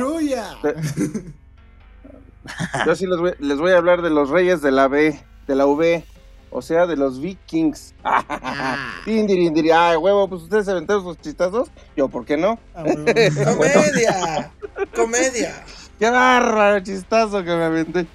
[2.86, 5.54] Yo sí les voy, les voy a hablar de los reyes de la B, de
[5.54, 6.04] la V,
[6.50, 7.94] o sea, de los vikings.
[9.04, 9.70] Tindirindiri.
[9.70, 11.70] Ay, huevo, pues ustedes se aventaron sus chistazos.
[11.96, 12.58] Yo, ¿por qué no?
[12.74, 13.04] Ah, bueno.
[13.04, 14.50] Comedia.
[14.94, 15.64] Comedia.
[15.98, 18.06] Qué bárbaro chistazo que me aventé.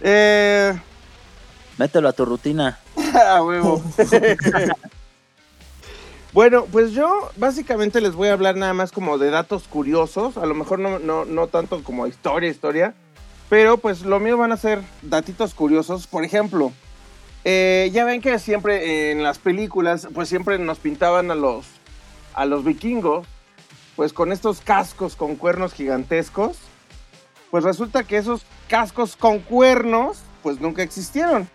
[0.00, 0.78] Eh,
[1.78, 2.78] Mételo a tu rutina.
[3.14, 3.82] a huevo.
[6.32, 10.36] bueno, pues yo básicamente les voy a hablar nada más como de datos curiosos.
[10.36, 12.94] A lo mejor no, no, no tanto como historia, historia.
[13.50, 16.06] Pero pues lo mío van a ser datitos curiosos.
[16.06, 16.72] Por ejemplo,
[17.44, 21.66] eh, ya ven que siempre en las películas, pues siempre nos pintaban a los,
[22.32, 23.26] a los vikingos,
[23.96, 26.58] pues con estos cascos con cuernos gigantescos.
[27.54, 31.48] Pues resulta que esos cascos con cuernos, pues nunca existieron.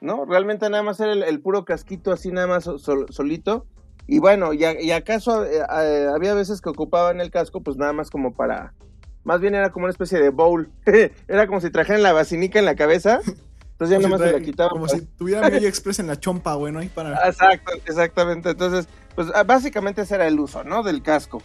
[0.00, 0.24] ¿No?
[0.24, 3.64] Realmente nada más era el, el puro casquito así nada más sol- solito.
[4.08, 7.76] Y bueno, y, a- y acaso eh, eh, había veces que ocupaban el casco, pues
[7.76, 8.74] nada más como para...
[9.22, 10.68] Más bien era como una especie de bowl.
[11.28, 13.20] era como si trajeran la vacinica en la cabeza.
[13.24, 14.70] Entonces ya Como nada más si se la trae- quitaban.
[14.70, 16.80] Como para- si tuviera medio express en la chompa, güey, ¿no?
[16.80, 17.14] Ahí para.
[17.28, 18.50] Exacto, exactamente.
[18.50, 20.82] Entonces, pues ah, básicamente ese era el uso, ¿no?
[20.82, 21.40] Del casco.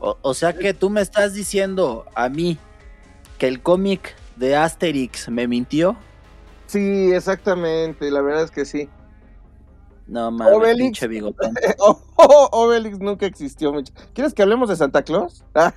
[0.00, 2.58] O, o sea que tú me estás diciendo a mí
[3.38, 5.96] que el cómic de Asterix me mintió.
[6.66, 8.10] Sí, exactamente.
[8.10, 8.88] La verdad es que sí.
[10.06, 10.84] No mames, Obelix.
[10.84, 11.54] pinche bigotón.
[11.78, 13.72] Oh, oh, Obelix nunca existió.
[14.14, 15.44] ¿Quieres que hablemos de Santa Claus?
[15.54, 15.72] Ah.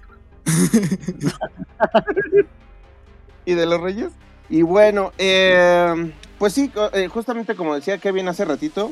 [3.46, 4.12] ¿Y de los reyes?
[4.50, 8.92] Y bueno, eh, pues sí, eh, justamente como decía Kevin hace ratito,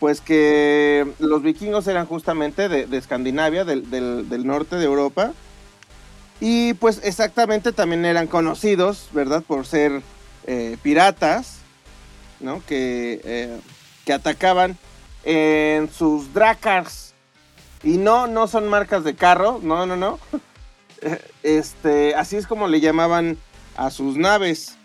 [0.00, 5.32] pues que los vikingos eran justamente de, Escandinavia, del, norte de Europa.
[6.40, 9.42] Y pues exactamente también eran conocidos, ¿verdad?
[9.42, 10.02] Por ser
[10.46, 11.58] eh, piratas,
[12.38, 12.62] ¿no?
[12.64, 13.60] Que, eh,
[14.04, 14.78] que atacaban
[15.24, 17.12] en sus dracars.
[17.82, 20.18] Y no, no son marcas de carro, no, no, no.
[21.44, 23.38] Este, así es como le llamaban
[23.76, 24.76] a sus naves.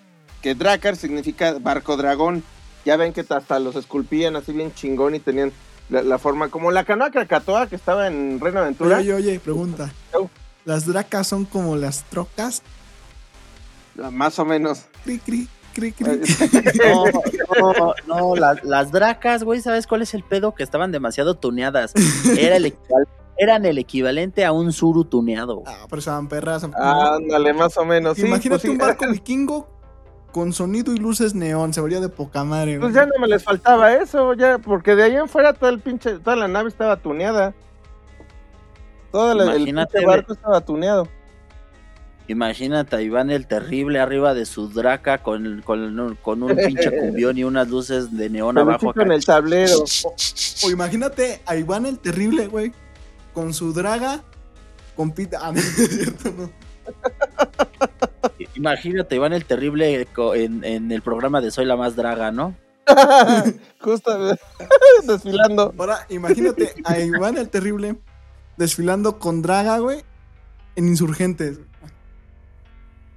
[0.43, 2.43] Que dracar significa barco dragón.
[2.85, 5.51] Ya ven que hasta los esculpían así bien chingón y tenían
[5.89, 8.97] la, la forma como la canoa Krakatoa que estaba en Reino Aventura.
[8.97, 9.91] Oye, oye, pregunta.
[10.65, 12.61] ¿Las dracas son como las trocas?
[13.95, 14.83] Más o menos.
[15.03, 16.05] Cri, cri, cri, cri.
[17.59, 20.53] No, no, no, la- las dracas, güey, ¿sabes cuál es el pedo?
[20.55, 21.93] Que estaban demasiado tuneadas.
[22.37, 22.75] Era el
[23.35, 25.63] eran el equivalente a un suru tuneado.
[25.65, 26.63] Ah, pero estaban perras.
[26.63, 28.15] Ándale, más o menos.
[28.15, 28.69] Sí, Imagínate pues sí.
[28.69, 29.67] un barco vikingo
[30.33, 31.73] con sonido y luces neón.
[31.73, 32.77] Se vería de poca madre.
[32.79, 33.05] Pues güey.
[33.05, 36.19] ya no me les faltaba eso, ya, porque de ahí en fuera todo el pinche,
[36.19, 37.53] toda la nave estaba tuneada.
[39.11, 41.07] Todo la- el pinche barco estaba tuneado.
[42.27, 47.37] Imagínate a Iván el Terrible arriba de su draca con, con, con un pinche cumbión
[47.37, 49.03] y unas luces de neón abajo acá.
[49.03, 49.83] en el tablero.
[50.63, 52.71] O imagínate a Iván el Terrible, güey,
[53.33, 54.23] con su draga
[54.95, 55.39] compita.
[55.43, 56.49] Ah, no es cierto, no.
[58.55, 62.55] Imagínate, Iván el Terrible en, en el programa de Soy la Más Draga, ¿no?
[63.81, 64.37] Justo
[65.07, 65.73] desfilando.
[65.77, 67.95] Ahora, imagínate a Iván el Terrible
[68.57, 70.03] desfilando con Draga, güey,
[70.75, 71.59] en Insurgentes.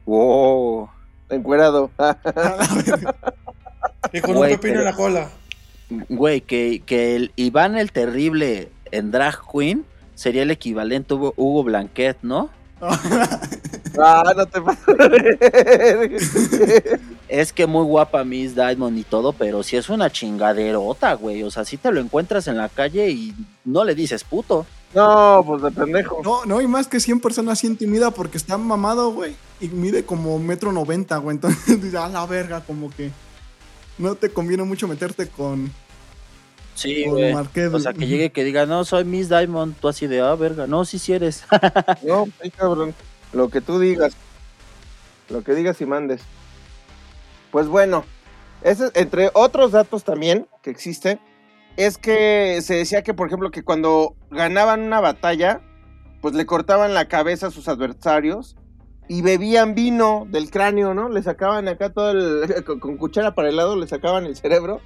[0.07, 0.89] Wow.
[1.29, 1.91] Encuerado.
[4.13, 5.29] Y con Güey, un pepino pero- en la cola.
[6.09, 11.63] Güey, que, que el Iván el Terrible en Drag Queen sería el equivalente a Hugo
[11.65, 12.51] Blanquet, ¿no?
[13.99, 14.61] ah, no te.
[17.29, 21.43] Es que muy guapa Miss Diamond y todo, pero si es una chingaderota, güey.
[21.43, 23.35] O sea, si te lo encuentras en la calle y
[23.65, 24.67] no le dices puto.
[24.95, 26.21] no, pues de pendejo.
[26.23, 30.05] No, no, y más que 100 personas sí intimida porque está mamado, güey, y mide
[30.05, 31.37] como metro noventa, güey.
[31.37, 33.11] Entonces, a la verga, como que
[33.99, 35.73] no te conviene mucho meterte con,
[36.77, 37.33] Sí, güey.
[37.33, 40.35] O sea, que llegue y que diga, no, soy Miss Diamond, tú así de, ah,
[40.35, 41.45] verga, no, sí, sí eres.
[42.03, 42.95] No, ay, cabrón.
[43.33, 44.15] Lo que tú digas.
[45.31, 46.21] Lo que digas y mandes.
[47.51, 48.05] Pues bueno,
[48.63, 51.19] ese, entre otros datos también que existen,
[51.79, 55.63] es que se decía que, por ejemplo, que cuando ganaban una batalla,
[56.21, 58.55] pues le cortaban la cabeza a sus adversarios
[59.09, 61.09] y bebían vino del cráneo, ¿no?
[61.09, 62.65] Le sacaban acá todo el.
[62.67, 64.83] con, con cuchara para el lado, le sacaban el cerebro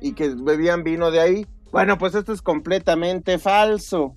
[0.00, 1.46] y que bebían vino de ahí.
[1.72, 4.14] Bueno, pues esto es completamente falso.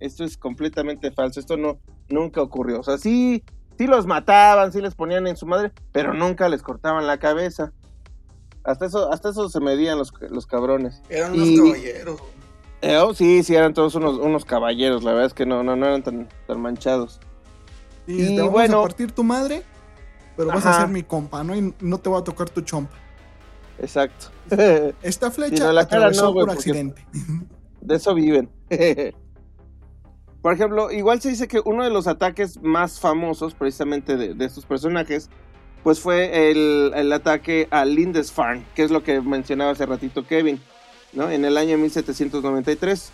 [0.00, 1.40] Esto es completamente falso.
[1.40, 2.80] Esto no, nunca ocurrió.
[2.80, 3.42] O sea, sí,
[3.78, 7.72] sí los mataban, sí les ponían en su madre, pero nunca les cortaban la cabeza.
[8.64, 11.02] Hasta eso, hasta eso se medían los, los cabrones.
[11.08, 12.20] Eran unos Y- caballeros.
[12.82, 15.02] Eh, oh, sí, sí, eran todos unos, unos caballeros.
[15.02, 17.20] La verdad es que no, no, no eran tan, tan manchados.
[18.06, 18.80] Y Y te vamos bueno.
[18.80, 19.62] a partir tu madre,
[20.36, 21.56] pero vas a ser mi compa, ¿no?
[21.56, 22.94] Y no te voy a tocar tu chompa.
[23.78, 24.26] Exacto.
[25.02, 27.04] Esta flecha Sí, no, la cara no, por accidente.
[27.80, 28.48] De eso viven.
[30.42, 34.44] Por ejemplo, igual se dice que uno de los ataques más famosos precisamente de, de
[34.44, 35.28] estos personajes,
[35.82, 40.60] pues fue el, el ataque a Lindisfarne, que es lo que mencionaba hace ratito Kevin,
[41.12, 41.32] ¿no?
[41.32, 43.10] En el año 1793.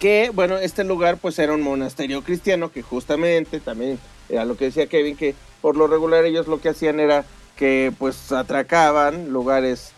[0.00, 4.64] Que, bueno, este lugar pues era un monasterio cristiano que justamente también era lo que
[4.64, 7.24] decía Kevin, que por lo regular ellos lo que hacían era
[7.56, 9.92] que pues atracaban lugares,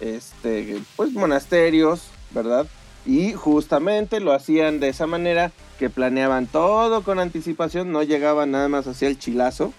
[0.00, 2.66] este, pues monasterios, ¿verdad?
[3.06, 8.68] Y justamente lo hacían de esa manera que planeaban todo con anticipación, no llegaban nada
[8.68, 9.72] más hacia el chilazo,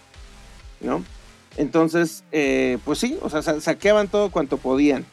[0.82, 1.04] ¿no?
[1.58, 5.06] Entonces, eh, pues sí, o sea, sa- saqueaban todo cuanto podían.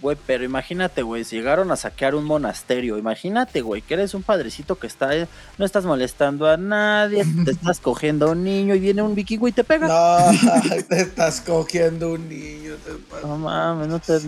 [0.00, 2.98] Güey, pero imagínate, güey, si llegaron a saquear un monasterio.
[2.98, 7.52] Imagínate, güey, que eres un padrecito que está, eh, no estás molestando a nadie, te
[7.52, 9.88] estás cogiendo a un niño y viene un vikingo y te pega.
[9.88, 12.74] No, te estás cogiendo un niño.
[12.84, 13.26] te.
[13.26, 14.18] No mames, no te...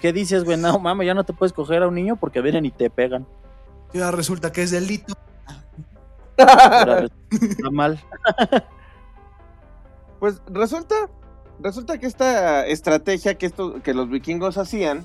[0.00, 0.56] ¿Qué dices, güey?
[0.56, 3.26] No mames, ya no te puedes coger a un niño porque vienen y te pegan.
[3.92, 5.14] Ya resulta que es delito.
[6.36, 8.00] Ahora Está mal.
[10.20, 10.94] Pues resulta,
[11.60, 15.04] resulta que esta estrategia que, esto, que los vikingos hacían,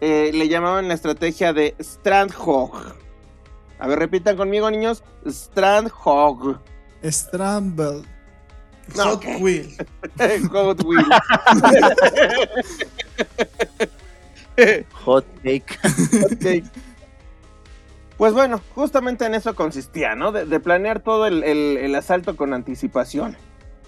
[0.00, 2.72] eh, le llamaban la estrategia de Strandhog.
[3.78, 5.02] A ver, repitan conmigo, niños.
[5.28, 6.58] Strandhog.
[7.04, 8.02] Stramble.
[8.96, 9.24] No, Hot.
[9.40, 9.76] Wheel.
[10.52, 11.04] Hot Wheel.
[15.04, 15.64] Hot take.
[16.24, 16.64] Ok.
[18.16, 20.32] Pues bueno, justamente en eso consistía, ¿no?
[20.32, 23.36] De, de planear todo el, el- el asalto con anticipación,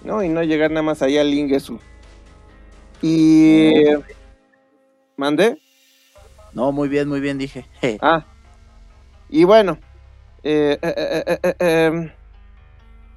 [0.03, 0.23] ¿no?
[0.23, 1.79] Y no llegar nada más allá al Ingesu.
[3.01, 3.73] Y...
[5.17, 5.59] ¿Mandé?
[6.53, 7.65] No, muy bien, muy bien, dije.
[7.81, 7.97] Je.
[8.01, 8.25] Ah.
[9.29, 9.77] Y bueno.
[10.43, 12.11] eh, eh, eh, eh, eh, em,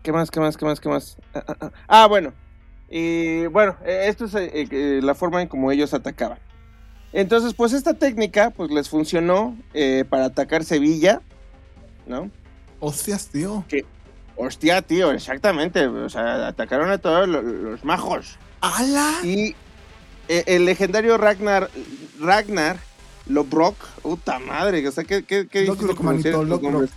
[0.02, 1.16] ¿Qué más, qué más, qué más, qué más?
[1.32, 1.70] Ah, ah, ah.
[1.86, 2.32] Ah, bueno.
[2.90, 6.38] Y bueno, esto es eh, eh, la forma en como ellos atacaban.
[7.12, 11.22] Entonces, pues esta técnica, pues les funcionó eh, para atacar Sevilla,
[12.06, 12.30] ¿no?
[12.80, 13.64] Hostias, tío.
[14.36, 15.86] Hostia, tío, exactamente.
[15.86, 18.38] O sea, atacaron a todos lo- los, majos.
[18.60, 19.20] ¡Hala!
[19.22, 19.54] Y
[20.28, 21.70] eh, el legendario Ragnar,
[22.20, 22.78] Ragnar
[23.26, 25.66] Lobrock, puta madre, o sea, ¿qué, qué, qué
[26.00, 26.90] manito, nombres.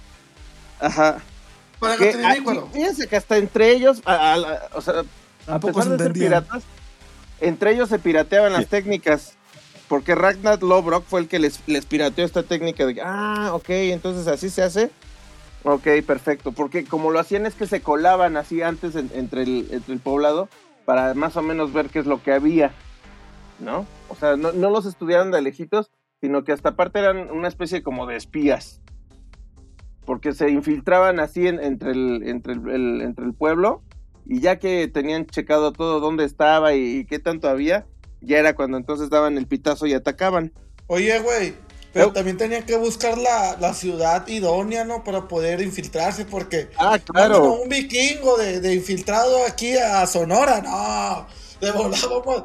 [0.80, 1.18] Ajá.
[1.80, 5.04] Para Que, que fíjense que hasta entre ellos, a- a la- o sea,
[5.48, 6.64] a pesar se de ser piratas,
[7.42, 9.34] entre ellos se pirateaban las técnicas.
[9.88, 13.70] Porque Ragnar Lobrock fue el que les, les pirateó esta técnica de que, ah, ok,
[13.70, 14.90] entonces así se hace.
[15.66, 16.52] Ok, perfecto.
[16.52, 20.00] Porque como lo hacían es que se colaban así antes en- entre, el, entre el
[20.00, 20.48] poblado
[20.86, 22.72] para más o menos ver qué es lo que había,
[23.60, 23.86] ¿no?
[24.10, 25.90] O sea, no, no los estudiaron de lejitos,
[26.22, 28.80] sino que hasta aparte eran una especie como de espías.
[30.06, 33.82] Porque se infiltraban así en- entre, el, entre, el, el- entre el pueblo
[34.24, 37.88] y ya que tenían checado todo dónde estaba y, y qué tanto había,
[38.22, 40.52] ya era cuando entonces daban el pitazo y atacaban.
[40.88, 41.56] Oye, güey,
[41.96, 45.02] Pero también tenían que buscar la, la ciudad idónea, ¿no?
[45.04, 47.54] Para poder infiltrarse, porque Ah, Claro.
[47.54, 51.26] un vikingo de, de infiltrado aquí a Sonora, no.
[51.62, 52.44] De volábamos.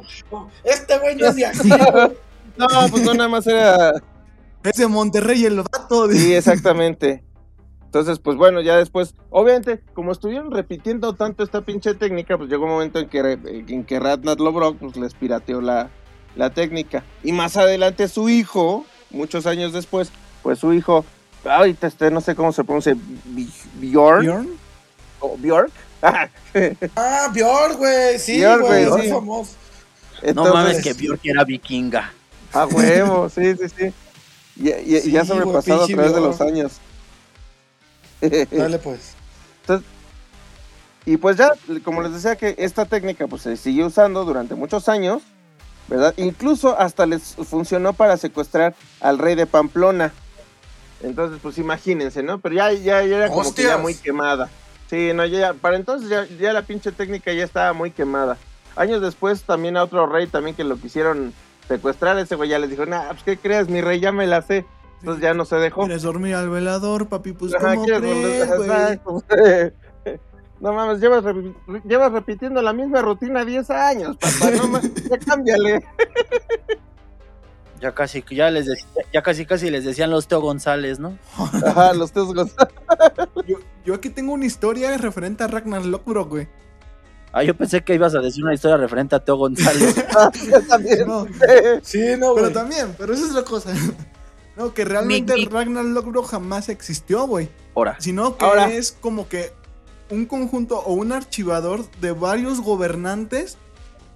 [0.63, 1.69] Este güey no es de aquí.
[2.57, 3.93] No, pues no, nada más era.
[4.63, 6.09] Es de Monterrey el vato.
[6.11, 7.23] Sí, exactamente.
[7.85, 12.65] Entonces, pues bueno, ya después, obviamente, como estuvieron repitiendo tanto esta pinche técnica, pues llegó
[12.65, 13.19] un momento en que,
[13.67, 15.89] en que Radnat Lobrok pues, les pirateó la,
[16.35, 17.03] la técnica.
[17.23, 20.11] Y más adelante su hijo, muchos años después,
[20.43, 21.05] pues su hijo,
[21.45, 22.95] ahorita este, no sé cómo se pronuncia,
[23.79, 24.49] Bjorn, Bjorn.
[25.19, 25.71] o Bjork.
[26.95, 28.17] Ah, Björk, güey.
[28.19, 29.03] Sí, Björk, güey.
[29.03, 29.09] sí.
[29.09, 29.51] famoso.
[30.23, 32.11] No Entonces, mames, que Bjork era vikinga.
[32.53, 33.93] A huevo, sí, sí, sí.
[34.57, 36.31] Y, y- y Sí, ya güey, sobrepasado a través de Bjork.
[36.31, 36.71] los años.
[38.51, 39.13] Dale, pues.
[41.05, 41.51] Y pues ya,
[41.83, 45.23] como les decía que esta técnica pues se siguió usando durante muchos años,
[45.87, 46.13] ¿verdad?
[46.17, 50.13] Incluso hasta les funcionó para secuestrar al rey de Pamplona.
[51.03, 52.39] Entonces, pues imagínense, ¿no?
[52.39, 54.49] Pero ya, ya, ya era como que ya muy quemada.
[54.89, 58.37] Sí, no, ya, para entonces ya, ya la pinche técnica ya estaba muy quemada.
[58.75, 61.33] Años después también a otro rey también que lo quisieron
[61.67, 63.69] secuestrar, ese güey ya les dijo, nah, pues ¿qué crees?
[63.69, 64.65] Mi rey ya me la sé.
[64.99, 65.81] Entonces ya no se dejó.
[65.85, 67.33] ¿Quieres dormir al velador, papi?
[67.33, 69.73] Pues Ajá, ¿cómo ¿quieres crees, volver?
[70.61, 71.23] No mames, llevas,
[71.85, 74.51] llevas repitiendo la misma rutina 10 años, papá.
[74.55, 75.83] No mames, ya cámbiale.
[77.79, 81.17] Ya casi, ya les decía- ya casi casi les decían los Teo González, ¿no?
[81.35, 82.75] Ajá, los teos González.
[83.47, 86.47] Yo, yo aquí tengo una historia referente a Ragnar Lothbrok, güey.
[87.33, 89.95] Ah, yo pensé que ibas a decir una historia referente a Teo González.
[90.69, 91.07] también.
[91.07, 91.25] No,
[91.81, 92.53] Sí, no, pero güey.
[92.53, 93.73] también, pero esa es la cosa.
[94.55, 97.49] No, que realmente Mi- mi- Ragnar Lothbrok jamás existió, güey.
[97.73, 98.69] Ahora, Sino que Ahora.
[98.69, 99.53] es como que
[100.11, 103.57] un conjunto o un archivador de varios gobernantes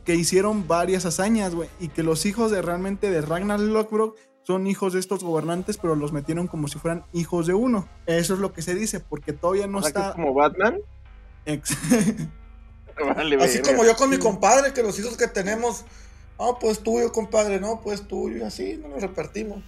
[0.06, 1.70] que hicieron varias hazañas, güey.
[1.80, 5.96] Y que los hijos de realmente de Ragnar Lothbrok son hijos de estos gobernantes, pero
[5.96, 7.88] los metieron como si fueran hijos de uno.
[8.06, 10.16] Eso es lo que se dice, porque todavía no O sea, que es está.
[10.16, 10.78] como Batman.
[11.46, 11.76] ex-
[13.16, 15.84] Vale, Así como yo con mi compadre, que los hijos que tenemos.
[16.40, 19.64] No, pues tuyo, compadre, no, pues tuyo, y así nos repartimos.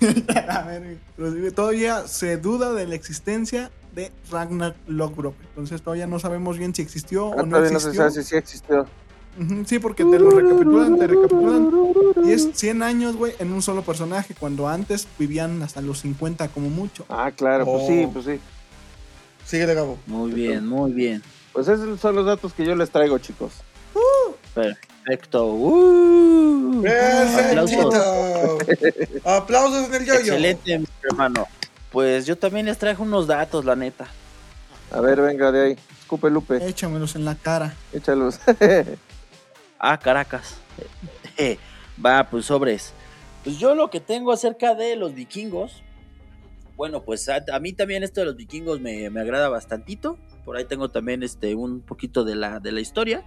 [0.48, 0.98] A ver,
[1.54, 5.34] todavía se duda de la existencia de Ragnar Lothbrok.
[5.50, 8.10] Entonces todavía no sabemos bien si existió Ah, o no todavía no se existió.
[8.10, 8.86] sabe si sí existió.
[9.66, 11.70] Sí, porque te lo recapitulan, te recapitulan.
[12.24, 16.46] Y es 100 años, güey, en un solo personaje, cuando antes vivían hasta los 50
[16.48, 17.04] como mucho.
[17.08, 18.12] Ah, claro, pues sí, Oh.
[18.12, 18.38] pues sí.
[19.44, 19.98] Síguele, Gabo.
[20.06, 21.20] muy bien, muy bien.
[21.52, 23.52] Pues esos son los datos que yo les traigo, chicos.
[24.54, 25.46] Perfecto.
[25.52, 28.58] Uh, Perfectito.
[29.24, 30.18] Aplausos en el yoyo.
[30.20, 31.46] Excelente, mi hermano.
[31.94, 34.08] Pues yo también les traje unos datos, la neta.
[34.90, 35.76] A ver, venga de ahí.
[36.00, 37.72] Escupe Lupe, Échamelos en la cara.
[37.92, 38.40] échalos.
[39.78, 40.56] Ah, Caracas.
[42.04, 42.92] Va, pues sobres.
[43.44, 45.84] Pues yo lo que tengo acerca de los vikingos.
[46.74, 50.18] Bueno, pues a, a mí también esto de los vikingos me, me agrada bastantito.
[50.44, 53.22] Por ahí tengo también este un poquito de la, de la historia.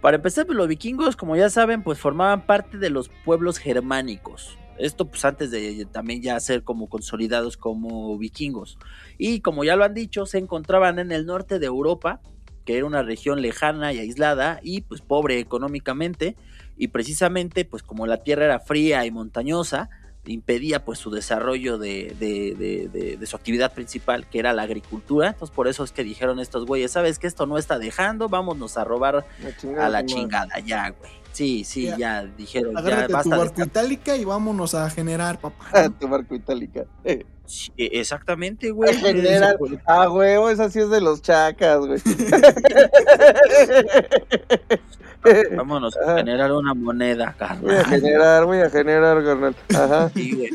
[0.00, 4.56] Para empezar, pues los vikingos, como ya saben, pues formaban parte de los pueblos germánicos.
[4.78, 8.78] Esto pues antes de también ya ser como consolidados como vikingos.
[9.18, 12.20] Y como ya lo han dicho, se encontraban en el norte de Europa,
[12.64, 16.36] que era una región lejana y aislada y pues pobre económicamente.
[16.76, 19.90] Y precisamente pues como la tierra era fría y montañosa,
[20.26, 24.62] impedía pues su desarrollo de, de- de- de- de su actividad principal, que era la
[24.62, 25.28] agricultura.
[25.28, 28.78] Entonces por eso es que dijeron estos güeyes, ¿sabes que Esto no está dejando, vámonos
[28.78, 31.12] a robar La chingada, a la chingada ya, güey.
[31.34, 31.96] Sí, sí, Ya.
[31.98, 35.66] ya, dijeron, ya Agárrate tu basta de barco itálica y vámonos a generar, papá.
[35.72, 36.84] Ah, tu barco itálica.
[37.04, 38.94] Eh, Sí, exactamente, güey.
[38.96, 39.58] general.
[39.84, 42.00] Ah, huevo, esa sí es de los chacas, güey.
[45.56, 47.84] Vámonos a generar una moneda, Voy a carnal.
[47.86, 49.56] generar, voy a generar, carnal.
[49.74, 50.10] Ajá.
[50.14, 50.50] Sí, güey.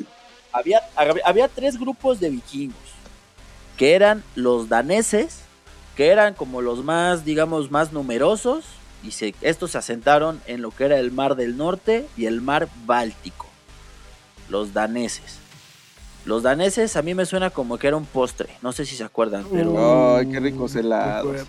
[0.51, 2.77] Había, había, había tres grupos de vikingos,
[3.77, 5.41] que eran los daneses,
[5.95, 8.65] que eran como los más, digamos, más numerosos,
[9.03, 12.41] y se, estos se asentaron en lo que era el Mar del Norte y el
[12.41, 13.47] Mar Báltico.
[14.49, 15.37] Los daneses.
[16.25, 19.03] Los daneses a mí me suena como que era un postre, no sé si se
[19.03, 21.45] acuerdan, pero Ay, qué ricos helados.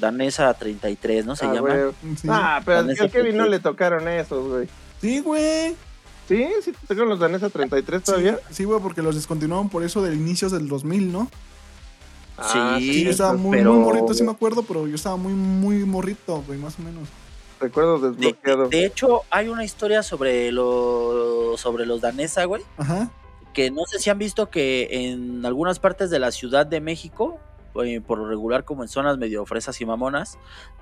[0.00, 1.74] Danesa 33, ¿no se Ah, llama?
[2.20, 2.26] Sí.
[2.28, 3.50] Ah, pero al Danesa al Kevin no 33.
[3.50, 4.68] le tocaron esos, güey.
[5.00, 5.76] Sí, güey.
[6.28, 6.46] ¿Sí?
[6.62, 8.36] ¿Sí te tocaron los danesa 33 todavía?
[8.48, 11.30] Sí, Sí, güey, porque los descontinuaron por eso del inicio del 2000, ¿no?
[12.44, 15.16] Ah, Sí, Sí, yo estaba muy, pero- muy morrito, sí me acuerdo, pero yo estaba
[15.16, 17.08] muy, muy morrito, güey, más o menos.
[17.60, 18.68] Recuerdo De, desbloqueado.
[18.68, 22.62] de hecho, hay una historia sobre, lo, sobre los danesa, güey.
[22.76, 23.10] Ajá.
[23.52, 27.38] que no sé si han visto que en algunas partes de la Ciudad de México,
[27.84, 30.38] eh, por lo regular como en zonas medio fresas y mamonas,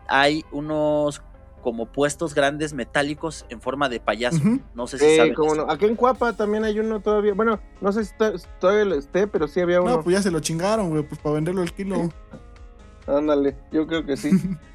[0.07, 1.21] hay unos
[1.61, 4.41] como puestos grandes metálicos en forma de payaso.
[4.75, 5.35] No sé si saben.
[5.57, 5.71] no.
[5.71, 7.35] Aquí en Cuapa también hay uno todavía.
[7.35, 8.13] Bueno, no sé si
[8.61, 9.97] todavía lo esté, pero sí había uno.
[9.97, 12.11] No, pues ya se lo chingaron, güey, pues para venderlo el kilo.
[13.07, 14.31] Ándale, yo creo que sí.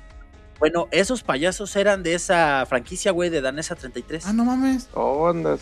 [0.57, 4.25] Bueno, esos payasos eran de esa franquicia, güey, de Danesa 33.
[4.25, 4.87] Ah, no mames.
[4.93, 5.59] Ondas,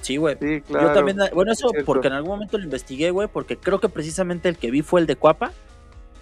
[0.00, 0.38] Sí, güey.
[0.40, 0.88] sí, claro.
[0.88, 4.48] Yo también, bueno, eso porque en algún momento lo investigué, güey, porque creo que precisamente
[4.48, 5.52] el que vi fue el de Cuapa.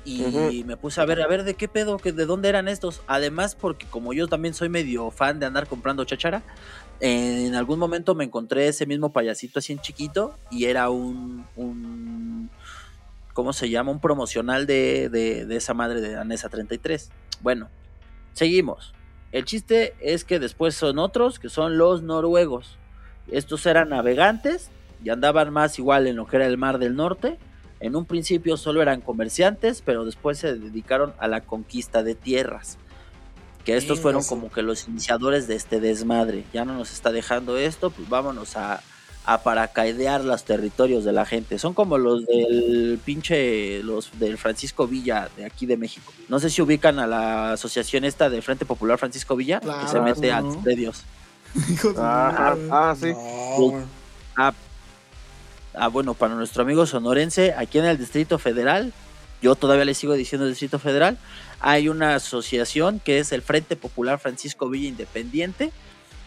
[0.05, 3.03] Y me puse a ver, a ver de qué pedo, que de dónde eran estos.
[3.07, 6.43] Además, porque como yo también soy medio fan de andar comprando chachara,
[7.01, 12.51] en algún momento me encontré ese mismo payasito así en chiquito y era un, un
[13.35, 13.93] ¿cómo se llama?
[13.93, 17.11] Un promocional de, de, de esa madre de Danesa 33.
[17.41, 17.69] Bueno,
[18.33, 18.95] seguimos.
[19.31, 22.79] El chiste es que después son otros, que son los noruegos.
[23.31, 24.71] Estos eran navegantes
[25.05, 27.39] y andaban más igual en lo que era el Mar del Norte.
[27.81, 32.77] En un principio solo eran comerciantes, pero después se dedicaron a la conquista de tierras.
[33.65, 36.45] Que estos fueron como que los iniciadores de este desmadre.
[36.55, 38.81] Ya no nos está dejando esto, pues vámonos a,
[39.27, 41.59] a paracaidear los territorios de la gente.
[41.59, 46.13] Son como los del pinche, los del Francisco Villa de aquí de México.
[46.29, 49.73] No sé si ubican a la asociación esta del Frente Popular Francisco Villa, que se
[49.73, 50.47] Claro, mete a ¿no?
[50.55, 51.03] los predios.
[51.71, 53.13] Hijo de Ah, ah, sí.
[53.13, 53.83] No, güey.
[55.79, 58.93] Ah, bueno, para nuestro amigo sonorense, aquí en el Distrito Federal,
[59.43, 61.17] yo todavía le sigo diciendo Distrito Federal,
[61.61, 65.71] hay una asociación que es el Frente Popular Francisco Villa Independiente,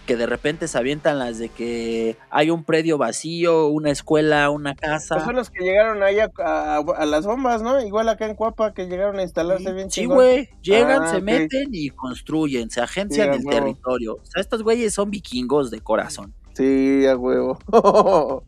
[0.07, 4.73] que de repente se avientan las de que hay un predio vacío, una escuela, una
[4.75, 5.15] casa.
[5.15, 7.79] Pues son los que llegaron ahí a, a- a las bombas, ¿no?
[7.85, 11.69] Igual acá en Cuapa que llegaron a instalarse bien Sí, güey, llegan, Ah, se meten
[11.71, 13.59] y construyen, se agencian Sí, a el huevo.
[13.59, 14.13] territorio.
[14.15, 16.33] O sea, estos güeyes son vikingos de corazón.
[16.53, 17.59] Sí, a huevo.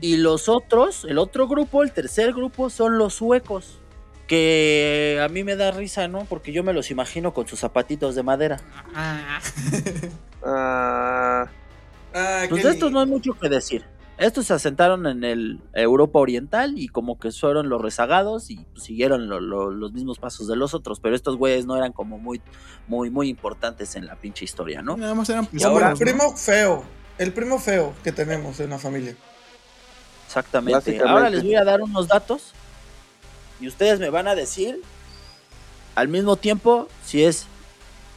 [0.00, 3.78] Y los otros, el otro grupo, el tercer grupo, son los suecos.
[4.26, 6.24] Que a mí me da risa, ¿no?
[6.24, 8.60] Porque yo me los imagino con sus zapatitos de madera.
[8.94, 9.40] ah.
[10.44, 11.46] Ah,
[12.14, 13.84] Ah, Pues de estos no hay mucho que decir.
[14.18, 19.28] Estos se asentaron en el Europa Oriental y como que fueron los rezagados y siguieron
[19.28, 21.00] lo- lo- los mismos pasos de los otros.
[21.00, 22.40] Pero estos güeyes no eran como muy,
[22.86, 24.96] muy, muy importantes en la pinche historia, ¿no?
[24.96, 26.84] Nada más eran Y ahora- el primo feo.
[27.18, 29.16] El primo feo que tenemos en la familia.
[30.32, 30.98] Exactamente.
[31.06, 32.52] Ahora les voy a dar unos datos
[33.60, 34.80] y ustedes me van a decir
[35.94, 37.44] al mismo tiempo si es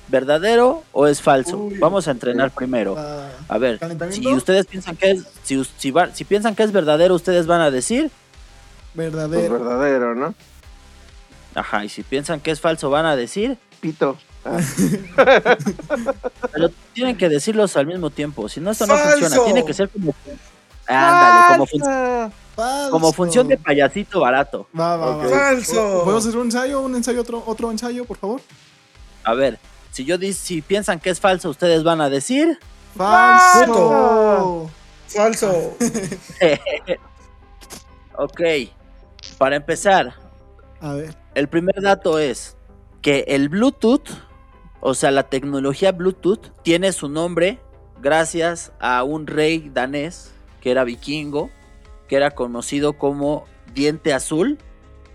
[0.07, 1.57] verdadero o es falso.
[1.57, 1.77] Uy.
[1.77, 2.95] Vamos a entrenar primero.
[2.97, 3.79] Ah, A ver,
[4.11, 7.59] si ustedes piensan que es, si, si, va- si piensan que es verdadero, ustedes van
[7.59, 8.09] a decir,
[8.95, 9.53] pues verdadero.
[9.59, 10.33] verdadero, ¿no?
[11.53, 14.17] ajá, y si piensan que es falso, van a decir, Pito.
[14.45, 14.59] Ah,
[16.53, 18.47] pero tienen que decirlos al mismo tiempo.
[18.47, 19.43] Si no, esto no funciona.
[19.43, 20.13] Tiene que ser como,
[20.87, 21.65] ándale, como,
[22.91, 24.67] como función de payasito barato.
[24.77, 25.23] Va, va, Ok.
[25.25, 25.29] va.
[25.29, 26.01] ¡Falso!
[26.03, 26.81] ¿Podemos hacer un ensayo?
[26.81, 27.21] ¿Un ensayo?
[27.21, 28.41] ¿Otro, otro ensayo, por favor?
[29.23, 29.59] A ver,
[29.91, 32.59] si yo si piensan que es falso, ustedes van a decir,
[32.95, 34.69] ¡Falso!
[35.07, 35.75] Falso.
[38.17, 38.41] ok,
[39.37, 40.13] para empezar,
[40.81, 41.15] A ver.
[41.33, 42.55] el primer dato es
[43.01, 44.09] que el Bluetooth,
[44.81, 47.59] o sea, la tecnología Bluetooth, tiene su nombre
[48.01, 50.31] gracias a un rey danés
[50.65, 51.51] que era vikingo,
[52.07, 53.45] que era conocido como
[53.75, 54.57] Diente Azul,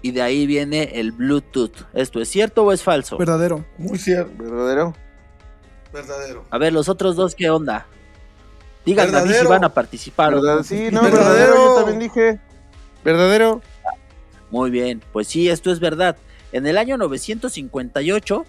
[0.00, 1.72] y de ahí viene el Bluetooth.
[1.92, 3.18] ¿Esto es cierto o es falso?
[3.18, 3.64] Verdadero.
[3.76, 4.30] Muy cierto.
[4.40, 4.94] ¿Verdadero?
[5.92, 6.44] Verdadero.
[6.50, 7.88] A ver, los otros dos, ¿qué onda?
[8.86, 10.34] Díganme a mí si van a participar.
[10.34, 10.42] o no.
[10.42, 10.62] ¿Verdad?
[10.62, 11.24] Sí, no, Verdadero.
[11.24, 11.54] verdadero.
[11.56, 12.40] Yo también dije.
[13.02, 13.60] ¿Verdadero?
[14.52, 16.16] Muy bien, pues sí, esto es verdad.
[16.52, 18.44] En el año 958,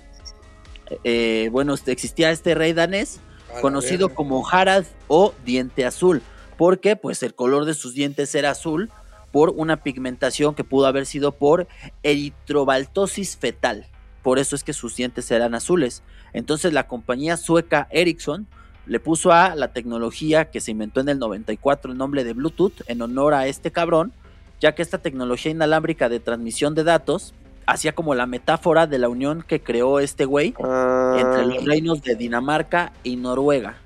[1.03, 3.19] eh, bueno, este- existía este rey danés
[3.59, 6.21] conocido como Harald o Diente Azul,
[6.61, 8.91] porque pues el color de sus dientes era azul
[9.31, 11.67] por una pigmentación que pudo haber sido por
[12.03, 13.87] eritrobaltosis fetal.
[14.21, 16.03] Por eso es que sus dientes eran azules.
[16.33, 18.45] Entonces la compañía sueca Ericsson
[18.85, 22.83] le puso a la tecnología que se inventó en el 94 el nombre de Bluetooth
[22.85, 24.13] en honor a este cabrón,
[24.59, 27.33] ya que esta tecnología inalámbrica de transmisión de datos
[27.65, 32.03] hacía como la metáfora de la unión que creó este güey Ah, entre los reinos
[32.03, 33.77] de Dinamarca y Noruega.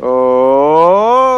[0.00, 1.35] Oh,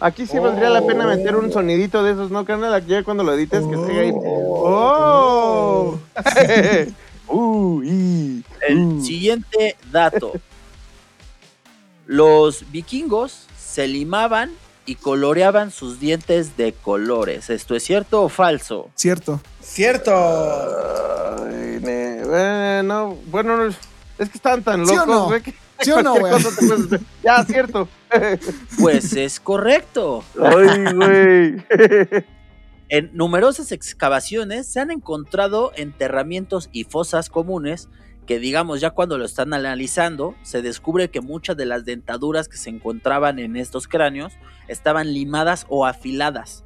[0.00, 2.84] aquí sí valdría la pena meter un sonidito de esos, ¿no, carnal?
[2.86, 4.12] Ya cuando lo edites, que se ahí.
[4.14, 5.98] Oh.
[7.28, 8.44] Uy.
[8.66, 10.32] El siguiente dato.
[12.06, 14.52] Los vikingos se limaban
[14.86, 17.50] y coloreaban sus dientes de colores.
[17.50, 18.88] ¿Esto es cierto o falso?
[18.94, 19.40] Cierto.
[19.60, 20.10] Cierto.
[20.14, 23.76] Ay, ne- bueno, bueno, es
[24.30, 25.26] que estaban tan ¿Sí o locos, no?
[25.26, 25.42] güey.
[25.80, 26.32] ¿Sí o no, güey?
[26.32, 27.00] puedes hacer.
[27.22, 27.88] Ya, cierto.
[28.80, 30.24] Pues es correcto.
[30.40, 31.56] Ay, güey.
[32.90, 37.90] En numerosas excavaciones se han encontrado enterramientos y fosas comunes
[38.24, 42.56] que digamos ya cuando lo están analizando, se descubre que muchas de las dentaduras que
[42.56, 44.32] se encontraban en estos cráneos
[44.68, 46.64] estaban limadas o afiladas.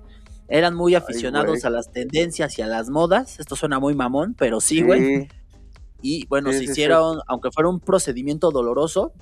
[0.48, 3.40] Eran muy aficionados a las tendencias y a las modas.
[3.40, 5.28] Esto suena muy mamón, pero sí, güey.
[6.02, 6.70] Y bueno, Sí, se sí.
[6.72, 9.12] hicieron, aunque fuera un procedimiento doloroso,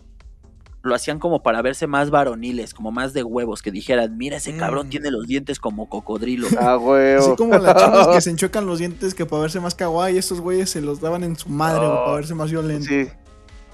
[0.83, 4.57] lo hacían como para verse más varoniles, como más de huevos, que dijeran, mira ese
[4.57, 4.91] cabrón Mm.
[4.91, 6.47] tiene los dientes como cocodrilo.
[6.61, 7.26] Ah, huevo.
[7.26, 10.41] Así como las chavas que se enchuecan los dientes que para verse más kawaii, estos
[10.41, 12.87] güeyes se los daban en su madre, güey, para verse más violento.
[12.89, 13.09] Sí.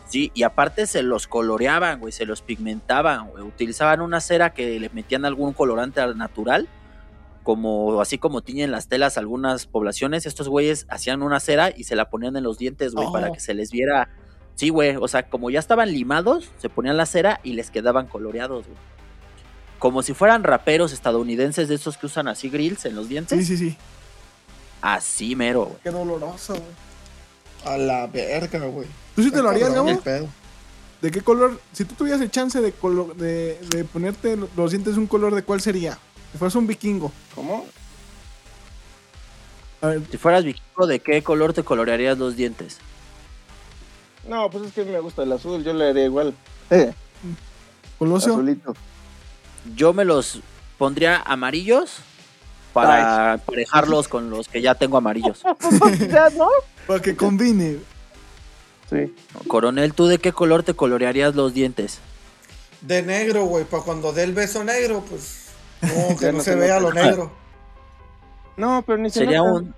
[0.08, 3.42] Sí, y aparte se los coloreaban, güey, se los pigmentaban, güey.
[3.42, 6.68] Utilizaban una cera que le metían algún colorante al natural,
[7.42, 10.26] como así como tiñen las telas algunas poblaciones.
[10.26, 13.12] Estos güeyes hacían una cera y se la ponían en los dientes, güey, Oh.
[13.12, 14.08] para que se les viera.
[14.56, 18.06] Sí, güey, o sea, como ya estaban limados, se ponían la cera y les quedaban
[18.06, 18.78] coloreados, güey.
[19.78, 23.38] Como si fueran raperos estadounidenses de esos que usan así grills en los dientes.
[23.38, 23.76] Sí, sí, sí.
[24.80, 25.76] Así mero, güey.
[25.84, 27.74] Qué doloroso, güey.
[27.74, 28.88] A la verga, güey.
[29.14, 30.00] ¿Tú sí te lo harías, Gabo?
[31.02, 31.60] ¿De qué color?
[31.72, 35.42] Si tú tuvieras el chance de, colo- de, de ponerte los dientes un color, ¿de
[35.42, 35.98] cuál sería?
[36.32, 37.12] Si fueras un vikingo.
[37.34, 37.66] ¿Cómo?
[39.82, 42.78] A ver, Si fueras vikingo, ¿de qué color te colorearías los dientes?
[44.28, 46.34] No, pues es que me gusta el azul, yo le haría igual.
[46.70, 46.92] Eh,
[47.98, 48.32] Colosio.
[48.32, 48.74] azulito.
[49.74, 50.40] Yo me los
[50.78, 51.98] pondría amarillos
[52.72, 55.42] para emparejarlos con los que ya tengo amarillos.
[56.10, 56.48] ya, ¿no?
[56.86, 57.78] Para que combine.
[58.90, 59.14] Sí.
[59.48, 61.98] Coronel, ¿tú de qué color te colorearías los dientes?
[62.82, 65.46] De negro, güey, para cuando dé el beso negro, pues.
[65.82, 67.32] No, que no no se vea lo negro.
[68.56, 69.52] No, pero ni se Sería nota.
[69.52, 69.74] un,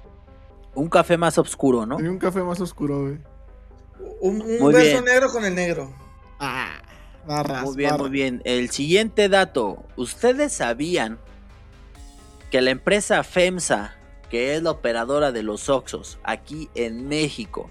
[0.75, 1.97] un café más oscuro, ¿no?
[1.97, 3.19] Sería un café más oscuro, güey.
[4.21, 5.05] Un, un bien.
[5.05, 5.93] negro con el negro.
[6.39, 6.81] Ah,
[7.27, 7.65] barras.
[7.65, 8.01] Muy bien, barras.
[8.01, 8.43] muy bien.
[8.45, 9.85] El siguiente dato.
[9.97, 11.19] ¿Ustedes sabían
[12.51, 13.95] que la empresa FEMSA,
[14.31, 17.71] que es la operadora de los Oxos aquí en México,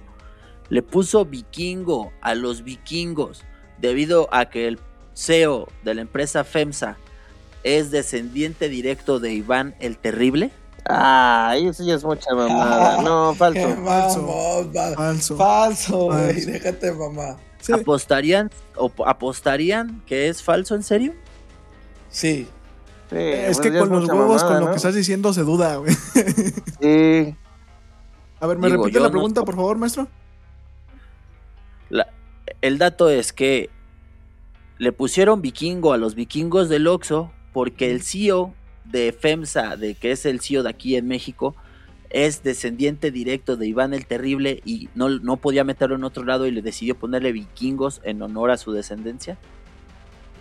[0.70, 3.44] le puso vikingo a los vikingos
[3.78, 4.80] debido a que el
[5.14, 6.98] CEO de la empresa FEMSA
[7.64, 10.52] es descendiente directo de Iván el Terrible?
[10.90, 13.02] Ah, eso ya es mucha mamada.
[13.04, 13.84] No, Qué falso.
[13.84, 15.36] va- Falso.
[15.38, 16.34] Falso, güey.
[16.34, 16.52] Falso.
[16.52, 17.38] Déjate, mamá.
[17.60, 21.14] Sí, ¿Apostarían, o apostarían que es falso en serio?
[22.10, 22.48] Sí.
[23.10, 24.72] Sí, es pues que con los huevos, mamada, con lo ¿no?
[24.72, 25.94] que estás diciendo, se duda, güey.
[26.82, 27.36] Sí.
[28.40, 30.08] A ver, ¿me Digo, repite la no- pregunta, por favor, maestro?
[31.90, 32.08] La-
[32.62, 33.70] el dato es que
[34.78, 38.54] le pusieron vikingo a los vikingos del Oxxo porque el CEO
[38.92, 41.56] de FEMSA, de que es el CEO de aquí en México,
[42.10, 46.48] es descendiente directo de Iván el Terrible y no, no podía meterlo en otro lado
[46.48, 49.38] y le decidió ponerle vikingos en honor a su descendencia.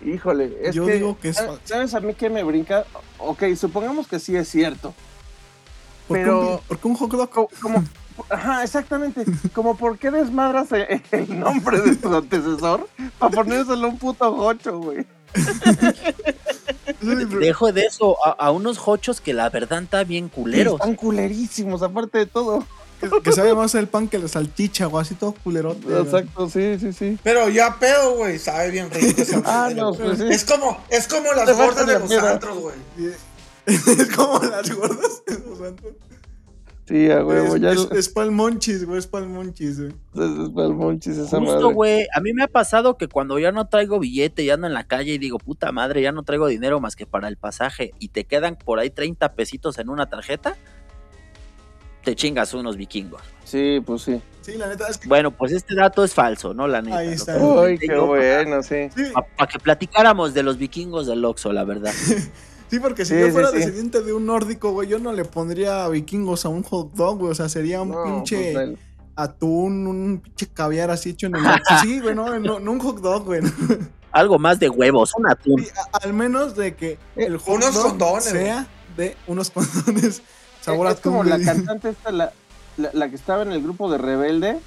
[0.04, 1.62] Híjole, es Yo que, digo que es ¿sabes- falso.
[1.64, 2.84] ¿Sabes a mí qué me brinca?
[3.18, 4.94] Ok, supongamos que sí es cierto.
[6.06, 7.30] ¿Por, qué Pero- un, por qué un hot dog?
[7.30, 7.82] Co- Como,
[8.30, 9.24] ajá, exactamente.
[9.52, 10.68] Como por qué desmadras
[11.10, 12.88] el nombre de tu antecesor
[13.18, 15.04] para ponérselo a un puto gocho, güey.
[17.00, 20.74] Dejo de eso a, a unos hochos que la verdad está bien culeros.
[20.74, 22.64] Están culerísimos, aparte de todo.
[23.00, 25.84] Que, que sabe más el pan que la salchicha, güey, así todo culerote.
[25.84, 26.00] güey.
[26.00, 27.18] Exacto, sí, sí, sí.
[27.22, 28.38] Pero ya pedo, güey.
[28.38, 30.24] Sabe bien rico esa Ah, no, pues sí.
[30.30, 32.76] Es como, es como las gordas de los antros, güey.
[33.66, 35.92] es como las gordas de los santos.
[36.86, 39.90] Sí, a huevo, es, ya es, es, es pa'l monchis, güey, es pa'l monchis, güey.
[39.90, 41.74] es pa'l monchis esa Justo, madre.
[41.74, 42.06] güey.
[42.14, 44.84] A mí me ha pasado que cuando ya no traigo billete y ando en la
[44.84, 48.08] calle y digo, puta madre, ya no traigo dinero más que para el pasaje y
[48.08, 50.56] te quedan por ahí 30 pesitos en una tarjeta,
[52.04, 53.20] te chingas unos vikingos.
[53.42, 54.20] Sí, pues sí.
[54.42, 55.08] Sí, la neta es que.
[55.08, 56.68] Bueno, pues este dato es falso, ¿no?
[56.68, 56.98] La neta.
[56.98, 57.36] Ahí está.
[57.36, 58.88] Uy, qué bueno, sí.
[58.94, 59.02] Sí,
[59.36, 61.92] Para que platicáramos de los vikingos del Oxxo, la verdad.
[62.70, 63.56] sí, porque si Sí, yo fuera sí.
[63.58, 67.32] descendiente de un nórdico, güey, yo no le pondría vikingos a un hot dog, güey.
[67.32, 68.78] O sea, sería un No, pinche pues, el-
[69.14, 71.42] atún, un pinche caviar así hecho en el.
[71.82, 73.40] sí, güey, no, no, no un hot dog, güey.
[74.12, 75.62] Algo más de huevos, un atún.
[75.64, 80.22] Sí, a- al menos de que el hot unos dog condones, sea de unos condones
[80.62, 81.46] sabor a es como atún, la güey.
[81.46, 82.32] cantante esta, la,
[82.78, 84.58] la, la que estaba en el grupo de Rebelde,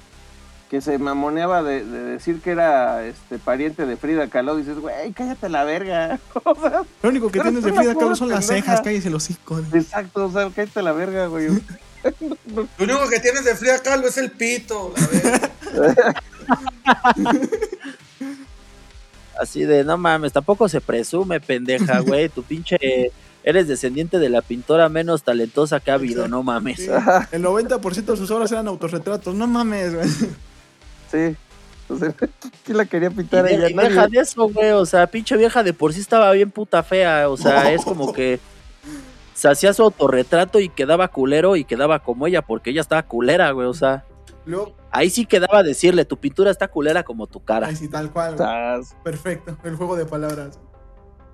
[0.70, 4.56] que se mamoneaba de, de decir que era este pariente de Frida Kahlo.
[4.56, 6.20] Dices, güey, cállate la verga.
[6.44, 8.66] O sea, Lo único que tienes de Frida Kahlo son las pendeja.
[8.68, 9.56] cejas, cállese hocico.
[9.56, 9.82] güey.
[9.82, 11.48] exacto, o sea, cállate la verga, güey.
[12.54, 14.94] Lo único que tienes de Frida Kahlo es el pito,
[15.72, 16.22] la verga.
[19.40, 22.28] Así de, no mames, tampoco se presume, pendeja, güey.
[22.28, 23.10] Tu pinche.
[23.42, 26.76] Eres descendiente de la pintora menos talentosa que ha habido, no mames.
[26.76, 26.88] Sí,
[27.32, 29.34] el 90% de sus obras eran autorretratos.
[29.34, 30.08] No mames, güey.
[31.10, 31.36] Sí.
[31.88, 32.12] O sea,
[32.64, 33.70] ¿quién la quería Y, pintar de- ella?
[33.70, 34.70] y deja de eso, güey.
[34.70, 37.28] O sea, pinche vieja de por sí estaba bien puta fea.
[37.28, 38.38] O sea, es como que
[39.34, 43.50] se hacía su autorretrato y quedaba culero y quedaba como ella, porque ella estaba culera,
[43.52, 43.66] güey.
[43.66, 44.04] O sea,
[44.46, 47.68] Luego, Ahí sí quedaba decirle, tu pintura está culera como tu cara.
[47.68, 48.36] Ay, sí, tal cual.
[49.04, 49.56] Perfecto.
[49.62, 50.58] El juego de palabras.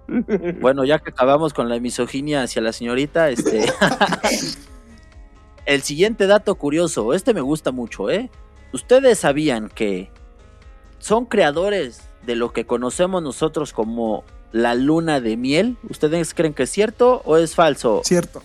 [0.60, 3.66] Bueno, ya que acabamos con la misoginia hacia la señorita, este.
[5.66, 8.30] El siguiente dato curioso, este me gusta mucho, ¿eh?
[8.76, 10.10] Ustedes sabían que
[10.98, 14.22] son creadores de lo que conocemos nosotros como
[14.52, 15.78] la luna de miel.
[15.88, 18.02] ¿Ustedes creen que es cierto o es falso?
[18.04, 18.42] Cierto.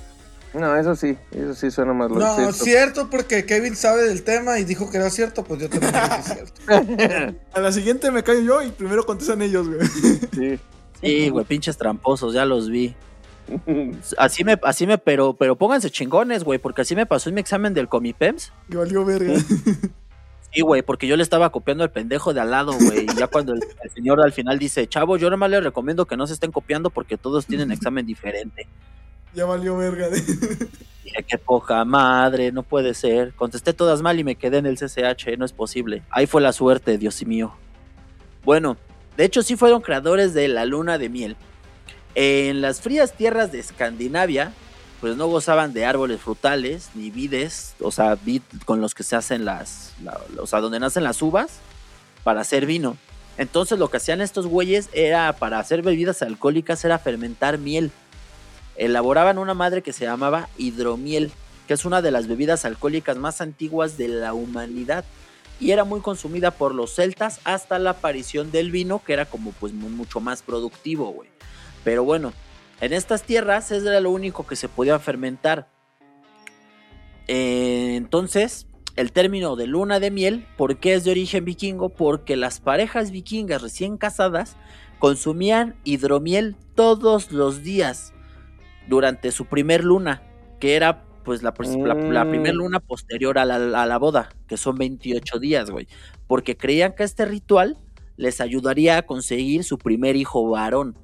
[0.53, 2.53] No, eso sí, eso sí suena más lo No, cierto.
[2.53, 6.09] cierto, porque Kevin sabe del tema y dijo que era cierto, pues yo también dije
[6.15, 7.39] que es cierto.
[7.53, 9.85] A la siguiente me callo yo y primero contestan ellos, güey.
[10.33, 10.59] Sí.
[11.01, 12.95] Sí, güey, pinches tramposos, ya los vi.
[14.17, 17.41] Así me, así me, pero, pero pónganse chingones, güey, porque así me pasó en mi
[17.41, 18.53] examen del Comipems.
[18.69, 19.33] Y valió verga.
[20.53, 23.05] Sí, güey, porque yo le estaba copiando al pendejo de al lado, güey.
[23.05, 26.17] Y ya cuando el, el señor al final dice, chavo, yo nomás les recomiendo que
[26.17, 28.67] no se estén copiando porque todos tienen examen diferente.
[29.33, 30.09] ya valió verga.
[31.03, 33.33] Dije, qué poca madre, no puede ser.
[33.33, 36.03] Contesté todas mal y me quedé en el CCH, no es posible.
[36.09, 37.53] Ahí fue la suerte, Dios mío.
[38.43, 38.77] Bueno,
[39.15, 41.37] de hecho sí fueron creadores de la luna de miel.
[42.13, 44.51] En las frías tierras de Escandinavia,
[45.01, 49.15] pues no gozaban de árboles frutales ni vides, o sea, vid con los que se
[49.15, 51.53] hacen las, la- o sea, donde nacen las uvas
[52.23, 52.95] para hacer vino.
[53.37, 57.91] Entonces lo que hacían estos güeyes era para hacer bebidas alcohólicas era fermentar miel.
[58.75, 61.31] Elaboraban una madre que se llamaba hidromiel,
[61.67, 65.03] que es una de las bebidas alcohólicas más antiguas de la humanidad
[65.59, 69.51] y era muy consumida por los celtas hasta la aparición del vino, que era como
[69.53, 71.29] pues mu- mucho más productivo, güey.
[71.83, 72.33] Pero bueno,
[72.81, 75.67] en estas tierras era lo único que se podía fermentar.
[77.27, 81.89] Eh, entonces, el término de luna de miel, ¿por qué es de origen vikingo?
[81.89, 84.57] Porque las parejas vikingas recién casadas
[84.99, 88.13] consumían hidromiel todos los días
[88.87, 90.23] durante su primer luna,
[90.59, 92.45] que era pues la, la Mm.
[92.53, 95.87] luna posterior a la, a la boda, que son 28 días, güey.
[96.27, 97.77] Porque creían que este ritual
[98.17, 100.97] les ayudaría a conseguir su primer hijo varón.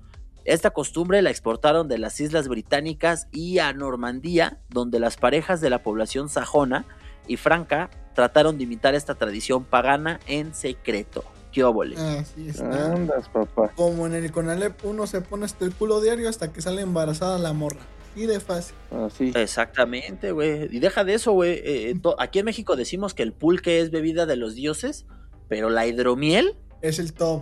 [0.48, 5.70] Esta costumbre la exportaron de las Islas Británicas y a Normandía, donde las parejas de
[5.70, 6.86] la población sajona
[7.28, 11.24] y franca trataron de imitar esta tradición pagana en secreto.
[11.52, 11.98] ¡Qué óvole!
[11.98, 12.93] Así está.
[12.93, 13.72] Andas, papá.
[13.76, 17.38] Como en el Conalep, uno se pone hasta el culo diario hasta que sale embarazada
[17.38, 17.82] la morra.
[18.16, 18.76] Y de fácil.
[19.06, 19.32] Así.
[19.36, 20.74] Exactamente, güey.
[20.76, 21.60] Y deja de eso, güey.
[21.64, 25.06] eh, to- aquí en México decimos que el pulque es bebida de los dioses,
[25.50, 27.41] pero la hidromiel, Es el top.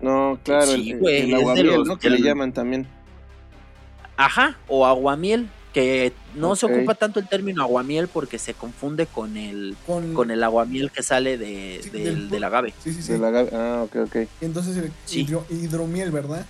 [0.00, 1.98] No, claro, Sí, el, güey, el es de aguamiel, los ¿no?
[1.98, 2.86] Que le llaman también.
[4.16, 9.36] ajá, o aguamiel, que no se ocupa tanto el término aguamiel porque se confunde con
[9.36, 12.72] el Con, con el aguamiel que sale de, Sí, del, del del agave.
[12.82, 13.12] Sí, sí, sí.
[13.12, 14.16] De la agave- Ah, ok, ok.
[14.40, 15.24] Y entonces el Sí.
[15.26, 16.46] hidro- hidromiel, ¿verdad?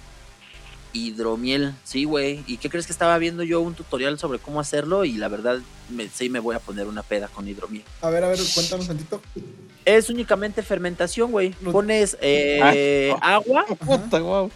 [0.92, 2.42] Hidromiel, sí, güey.
[2.46, 5.04] ¿Y qué crees que estaba viendo yo un tutorial sobre cómo hacerlo?
[5.04, 5.58] Y la verdad,
[5.88, 7.84] me, sí me voy a poner una peda con hidromiel.
[8.02, 9.20] A ver, a ver, cuéntanos tantito.
[9.84, 11.50] Es únicamente fermentación, güey.
[11.50, 14.50] Pones eh, agua, Puta, guau.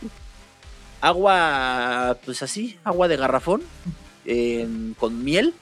[1.01, 3.62] agua, pues así, agua de garrafón,
[4.99, 5.55] con miel,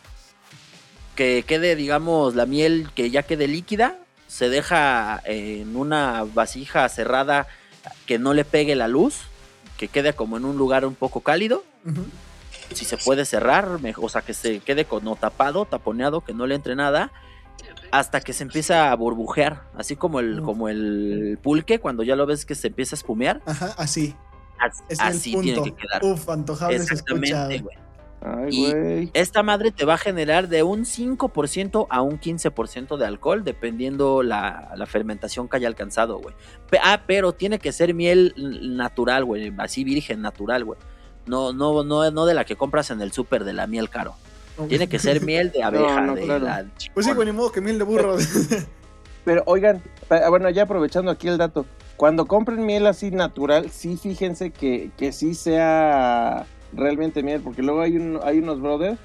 [1.14, 7.47] que quede, digamos, la miel que ya quede líquida, se deja en una vasija cerrada
[8.07, 9.16] que no le pegue la luz,
[9.81, 11.64] que quede como en un lugar un poco cálido,
[12.74, 16.35] si se puede cerrar, me- o sea, que se quede con no tapado, taponeado, que
[16.35, 17.11] no le entre nada,
[17.91, 22.26] hasta que se empieza a burbujear, así como el, como el pulque, cuando ya lo
[22.26, 24.14] ves que se empieza a espumear, Ajá, así.
[24.91, 26.05] Es así tiene que quedar.
[26.05, 27.14] Uf, antojable se escucha.
[27.14, 27.76] Exactamente, güey.
[28.23, 29.11] Ay, Y- güey.
[29.14, 34.23] Esta madre te va a generar de un 5% a un 15% de alcohol, dependiendo
[34.23, 36.35] la, la fermentación que haya alcanzado, güey.
[36.83, 38.35] Ah, pero tiene que ser miel
[38.77, 40.79] natural, güey, así virgen natural, güey.
[41.27, 44.14] No, no, no, no de la que compras en el súper de la miel caro.
[44.68, 46.45] Tiene que ser miel de abeja, no, de claro.
[46.45, 48.16] la Pues sí, güey, ni modo que miel de burro.
[49.25, 51.64] Pero oigan, pa- bueno, ya aprovechando aquí el dato,
[51.97, 57.81] cuando compren miel así natural, sí fíjense que, que sí sea realmente miel, porque luego
[57.81, 58.99] hay, un, hay unos brothers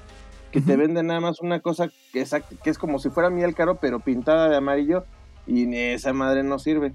[0.52, 3.54] que te venden nada más una cosa que, exact- que es como si fuera miel
[3.54, 5.04] caro, pero pintada de amarillo,
[5.46, 6.94] y ni esa madre no sirve.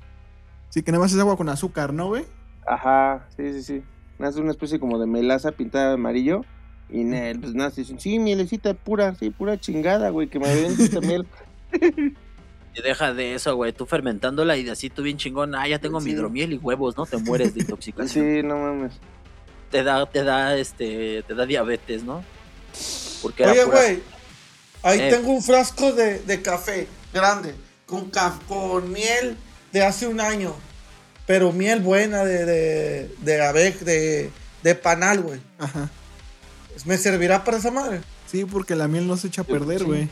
[0.69, 2.25] sí, que nada más es agua con azúcar, ¿no, güey?
[2.65, 3.83] Ajá, sí, sí, sí.
[4.19, 6.41] Es una especie como de melaza pintada de amarillo.
[6.89, 7.05] Y
[7.35, 11.25] pues nada, dicen, sí, mielecita pura, sí, pura chingada, güey, que me den esta miel.
[12.73, 13.73] Y deja de eso, güey.
[13.73, 15.55] Tú fermentándola y así tú bien chingón.
[15.55, 17.05] Ah, ya tengo mi hidromiel y huevos, ¿no?
[17.05, 18.25] Te mueres de intoxicación.
[18.25, 18.93] Sí, no mames.
[19.71, 22.23] Te da, te da, este, te da diabetes, ¿no?
[23.21, 24.03] Porque Oye, pura- güey,
[24.83, 25.09] ahí Eh.
[25.09, 27.55] tengo un frasco de, de café grande,
[27.85, 29.37] con, ca- con miel
[29.71, 30.53] de hace un año,
[31.25, 34.29] pero miel buena de, de, de abe- de,
[34.63, 35.39] de panal, güey.
[35.59, 35.89] Ajá.
[36.85, 38.01] ¿Me servirá para esa madre?
[38.29, 39.85] Sí, porque la miel no se echa a perder, Sí.
[39.85, 40.09] güey.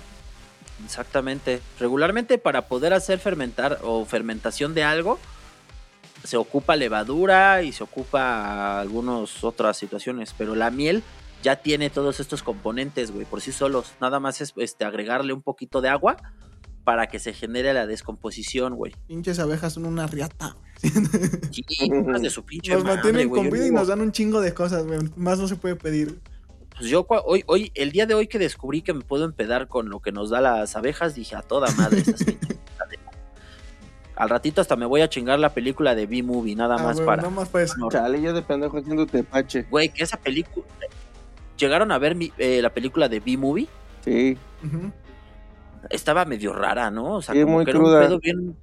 [0.86, 1.62] Exactamente.
[1.80, 5.20] Regularmente para poder hacer fermentar o fermentación de algo,
[6.24, 11.04] se ocupa levadura y se ocupa algunas otras situaciones, pero la miel
[11.44, 13.94] ya tiene todos estos componentes, güey, por sí solos.
[14.02, 16.18] Nada más es este, agregarle un poquito de agua
[16.84, 18.94] para que se genere la descomposición, güey.
[19.08, 20.56] Pinches abejas son una riata.
[20.82, 21.64] Sí,
[22.22, 23.44] de su pinche Nos madre, mantienen güey.
[23.44, 25.00] con vida y nos dan un chingo de cosas, güey.
[25.16, 26.20] Más no se puede pedir.
[26.78, 29.90] Pues yo hoy, hoy, el día de hoy que descubrí que me puedo empedar con
[29.90, 32.22] lo que nos da las abejas, dije a toda madre pinches
[32.80, 32.99] abejas".
[34.20, 37.06] Al ratito hasta me voy a chingar la película de B-Movie, nada Ah, más güey,
[37.08, 37.22] para.
[37.24, 37.76] Nada más para eso.
[37.90, 39.64] Chale, yo de pendejo haciendo tepache.
[39.72, 40.66] Güey, que esa película.
[41.58, 43.68] Llegaron a ver mi- eh, la película de B-Movie.
[44.04, 44.38] Sí.
[45.90, 47.16] Estaba medio rara, ¿no?
[47.16, 48.00] O sea, Sí, como muy que era cruda.
[48.02, 48.58] un pedo bien.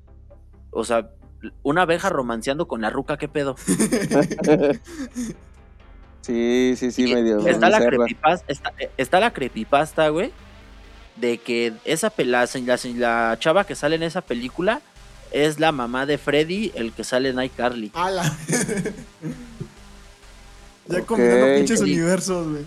[0.71, 1.09] O sea,
[1.63, 3.57] una abeja romanceando con la ruca, ¿qué pedo?
[6.21, 7.47] Sí, sí, sí, Y medio.
[7.47, 10.33] está, la creepypasta, está, está la creepypasta, güey.
[11.17, 12.49] De que esa la,
[12.97, 14.81] la chava que sale en esa película
[15.31, 17.91] es la mamá de Freddy, el que sale en iCarly.
[17.95, 18.37] ¡Hala!
[20.89, 21.07] ya Ok.
[21.07, 21.85] combinando pinches Sí.
[21.85, 22.62] universos, güey.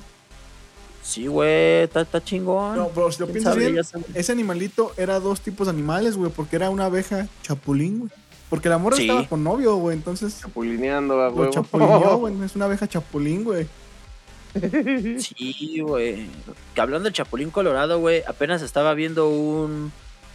[1.01, 2.75] Sí, güey, está, está chingón.
[2.77, 3.71] No, pero si lo ¿Quién piensas sabe?
[3.71, 3.83] bien,
[4.13, 8.11] ese animalito era dos tipos de animales, güey, porque era una abeja chapulín, güey.
[8.49, 9.03] Porque la morra Sí.
[9.03, 11.51] estaba con novio, güey, entonces Chapulineando, a lo huevo.
[11.51, 12.33] chapulineó, güey.
[12.43, 13.67] Es una abeja chapulín, güey.
[15.19, 16.25] Sí, güey.
[16.73, 19.91] Que hablando del Chapulín Colorado, güey, apenas estaba viendo un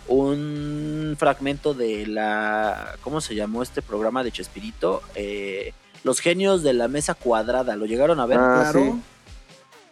[0.09, 5.03] un fragmento de la ¿cómo se llamó este programa de Chespirito?
[5.15, 8.39] Eh, los genios de la mesa cuadrada, ¿lo llegaron a ver?
[8.39, 8.81] Ah, claro.
[8.81, 9.01] sí.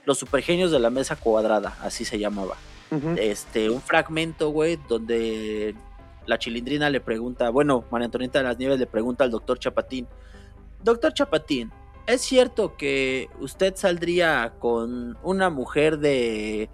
[0.04, 2.56] Los supergenios de la mesa cuadrada, así se llamaba.
[3.16, 5.74] Este, un fragmento, güey, donde
[6.26, 10.06] la chilindrina le pregunta, bueno, María Antonieta de las Nieves le pregunta al doctor Chapatín,
[10.82, 11.72] doctor Chapatín,
[12.06, 16.68] ¿es cierto que usted saldría con una mujer de,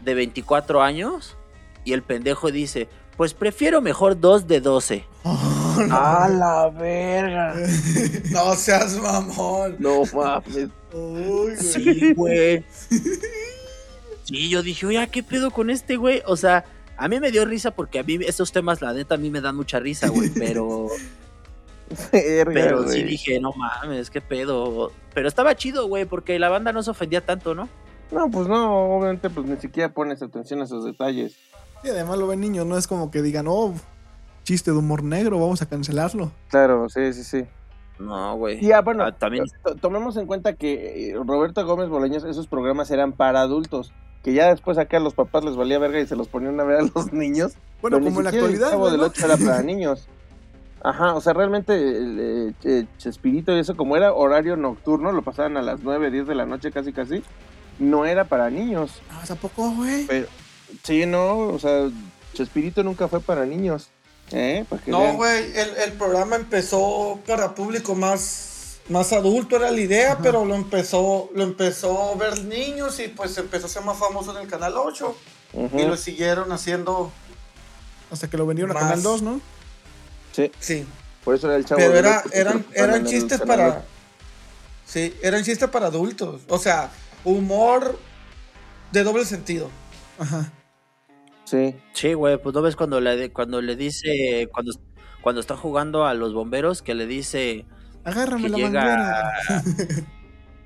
[0.00, 1.36] de 24 años?
[1.84, 5.04] Y el pendejo dice, pues prefiero mejor dos de 12.
[5.24, 7.54] ¡A la verga!
[8.30, 9.76] No seas mamón.
[9.78, 10.68] No mames.
[10.92, 11.56] Uy, güey.
[11.56, 12.64] Sí, güey.
[14.24, 16.22] Sí, yo dije, oye, ¿qué pedo con este güey?
[16.26, 16.64] O sea,
[16.96, 19.40] a mí me dio risa porque a mí esos temas, la neta, a mí me
[19.40, 20.30] dan mucha risa, güey.
[20.34, 20.88] Pero,
[22.10, 24.92] Verga, pero sí dije, no mames, qué pedo.
[25.12, 27.68] Pero estaba chido, güey, porque la banda no se ofendía tanto, ¿no?
[28.10, 31.36] No, pues no, obviamente, pues ni siquiera pones atención a esos detalles.
[31.84, 33.74] Y además lo ven niños, no es como que digan, oh,
[34.44, 36.30] chiste de humor negro, vamos a cancelarlo.
[36.48, 37.44] Claro, sí, sí, sí.
[37.98, 38.64] No, güey.
[38.64, 39.44] Y ah, bueno, Ah, también.
[39.64, 43.92] to- tomemos en cuenta que eh, Roberto Gómez Bolaños, esos programas eran para adultos.
[44.22, 46.64] Que ya después acá a los papás les valía verga y se los ponían a
[46.64, 47.52] ver a los niños.
[47.80, 49.06] Bueno, como en la el actualidad, güey, del ¿no?
[49.06, 50.06] 8 era para niños.
[50.84, 55.22] Ajá, o sea, realmente el, eh, eh, Chespirito y eso, como era horario nocturno, lo
[55.22, 57.22] pasaban a las 9, 10 de la noche casi casi,
[57.78, 59.00] no era para niños.
[59.10, 60.06] Ah, ¿tampoco, güey?
[60.06, 60.26] Pero,
[60.82, 61.90] sí, no, o sea,
[62.34, 63.88] Chespirito nunca fue para niños.
[64.30, 64.64] ¿Eh?
[64.68, 70.18] Para No, güey, el, el programa empezó para público más, más adulto, era la idea,
[70.22, 74.34] pero lo empezó, lo empezó a ver niños y pues empezó a ser más famoso
[74.34, 75.16] en el Canal 8.
[75.54, 77.12] Ujú, Y lo siguieron haciendo,
[78.10, 78.82] Hasta que lo vendieron a Más.
[78.84, 79.40] Canal 2, ¿no?
[80.32, 80.86] Sí, sí.
[81.24, 81.78] por eso era el chavo.
[81.78, 83.84] Pero era, eran, eran chistes para...
[84.86, 86.40] Sí, eran chistes para adultos.
[86.48, 86.90] O sea,
[87.24, 87.98] humor
[88.92, 89.68] de doble sentido.
[90.18, 90.50] Ajá.
[91.52, 91.74] Sí.
[91.92, 94.72] Sí, güey, pues no ves cuando le, cuando le dice, cuando,
[95.20, 97.66] cuando está jugando a los bomberos, que le dice,
[98.04, 98.84] Agárrame la llega.
[98.84, 99.32] manguera.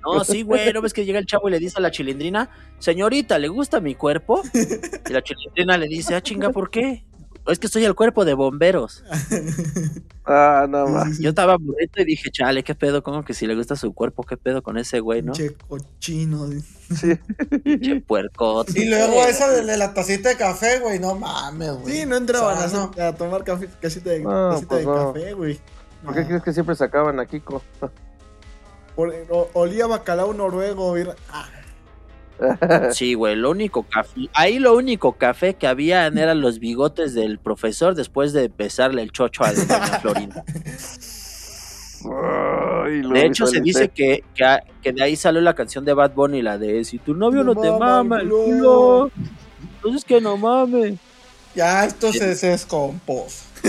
[0.06, 2.48] No, sí, güey, ¿no ves que llega el chavo y le dice a la chilindrina,
[2.78, 4.40] señorita, ¿le gusta mi cuerpo?
[4.54, 7.04] Y la chilindrina le dice, ah, chinga, ¿por qué?
[7.48, 9.04] Es que soy el cuerpo de bomberos.
[10.28, 11.20] Ah, no más.
[11.20, 13.00] Yo estaba burrito y dije, chale, ¿qué pedo?
[13.04, 14.24] ¿Cómo que si le gusta su cuerpo?
[14.24, 15.32] ¿Qué pedo con ese güey, no?
[15.32, 16.48] Che cochino.
[17.00, 18.72] Che puercote.
[18.76, 21.98] Y luego esa de, de la tacita de café, güey, no mames, güey.
[22.00, 23.02] Sí, no entraban O sea, no.
[23.04, 25.12] a, tomar café, casita de, No, casita pues de no.
[25.12, 25.60] café, güey.
[26.04, 27.62] ¿Por qué crees que siempre sacaban a Kiko?
[28.96, 30.98] Por- o- olía bacalao noruego.
[30.98, 31.48] y era- ah,
[32.92, 37.38] Sí, güey, lo único café, ahí lo único café que habían eran los bigotes del
[37.38, 39.66] profesor después de besarle el chocho a doña
[40.02, 40.44] Florinda.
[42.04, 45.84] Ay, lo De hecho, se dice que, que, a- que de ahí salió la canción
[45.84, 48.30] de Bad Bunny, la de Si tu novio no, No te mama mama el el
[48.30, 48.44] culo".
[48.44, 49.10] culo,
[49.76, 50.94] entonces que no mames.
[51.54, 53.44] Ya esto se, descompuso.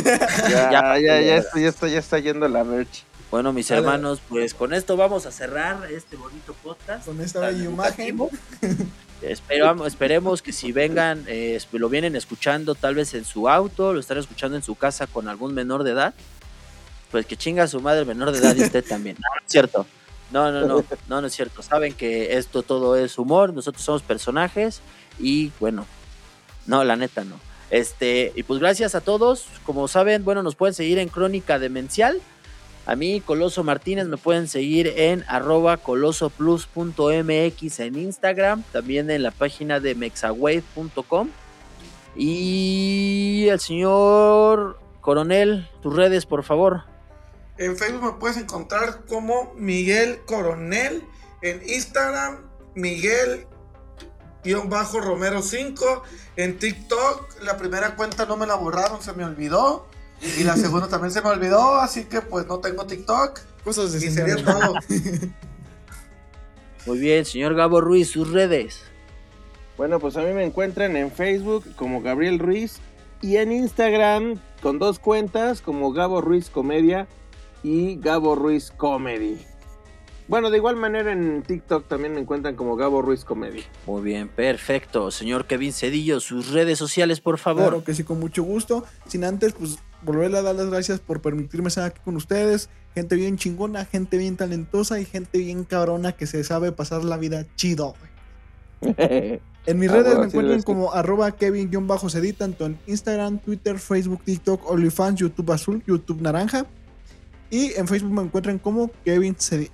[0.50, 1.38] Ya, Ya, ya, ya, ya.
[1.38, 3.04] está, ya está, ya está yendo la merch.
[3.30, 7.06] Bueno, mis hermanos, pues con esto vamos a cerrar este bonito podcast.
[7.06, 8.18] con esta bella imagen.
[9.22, 14.00] Esperamos, esperemos que si vengan, eh, lo vienen escuchando tal vez en su auto, lo
[14.00, 16.14] están escuchando en su casa con algún menor de edad,
[17.12, 19.16] pues que chinga a su madre menor de edad y usted también.
[19.16, 19.86] No, no es cierto.
[20.32, 21.62] No, no, no, no, no es cierto.
[21.64, 24.82] Saben que esto todo es humor, nosotros somos personajes
[25.20, 25.86] y bueno,
[26.66, 27.40] No, la neta no.
[27.70, 29.46] Este, y pues gracias a todos.
[29.66, 32.22] Como saben, bueno, nos pueden seguir en Crónica Demencial.
[32.88, 39.32] A mí, Coloso Martínez, me pueden seguir en arroba colosoplus.mx en Instagram, también en la
[39.32, 41.30] página de mexawave.com.
[42.16, 46.84] Y el señor Coronel, tus redes, por favor.
[47.58, 51.04] En Facebook me puedes encontrar como Miguel Coronel.
[51.42, 52.38] En Instagram,
[52.74, 56.04] Miguel-Romero 5.
[56.38, 59.88] En TikTok, la primera cuenta no me la borraron, se me olvidó.
[60.22, 63.40] Y la segunda también se me olvidó, así que pues no tengo TikTok.
[63.64, 64.74] Cosas de Y sería todo.
[66.86, 68.82] Muy bien, señor Gabo Ruiz, sus redes.
[69.78, 72.78] Bueno, pues a mí me encuentran en Facebook como Gabriel Ruiz
[73.22, 77.08] y en Instagram con dos cuentas como Gabo Ruiz Comedia
[77.62, 79.38] y Gabo Ruiz Comedy.
[80.28, 83.64] Bueno, de igual manera en TikTok también me encuentran como Gabo Ruiz Comedy.
[83.86, 85.10] Muy bien, perfecto.
[85.10, 87.64] Señor Kevin Cedillo, sus redes sociales, por favor.
[87.70, 88.84] Claro que sí, con mucho gusto.
[89.08, 92.70] Sin antes, pues, volverle a dar las gracias por permitirme estar aquí con ustedes.
[92.94, 97.16] Gente bien chingona, gente bien talentosa y gente bien cabrona que se sabe pasar la
[97.18, 97.96] vida chido.
[98.82, 99.40] güey.
[99.68, 103.78] En mis Ah, redes bueno, me sí, encuentran como arroba Kevin-CD, tanto en Instagram, Twitter,
[103.80, 106.66] Facebook, TikTok, OnlyFans, YouTube Azul, YouTube Naranja.
[107.50, 109.70] Y en Facebook me encuentran como Kevin CD.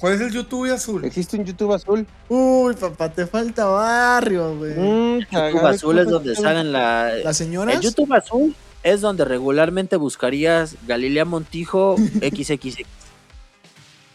[0.00, 1.04] ¿Cuál es el YouTube azul?
[1.04, 2.06] ¿Existe un YouTube azul?
[2.28, 4.74] Uy, papá, te falta barrio, güey.
[4.74, 7.12] Mm, YouTube Azul es ¿cómo donde salen la...
[7.24, 7.74] Las señoras.
[7.76, 12.86] El YouTube Azul es donde regularmente buscarías Galilea Montijo XXX.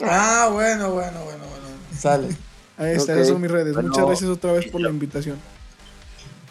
[0.02, 1.68] Ah, bueno, bueno, bueno, bueno.
[1.98, 2.30] Sale.
[2.78, 3.20] Ahí está, Ok.
[3.20, 3.74] esas son mis redes.
[3.74, 5.38] Bueno, Muchas gracias otra vez por la invitación.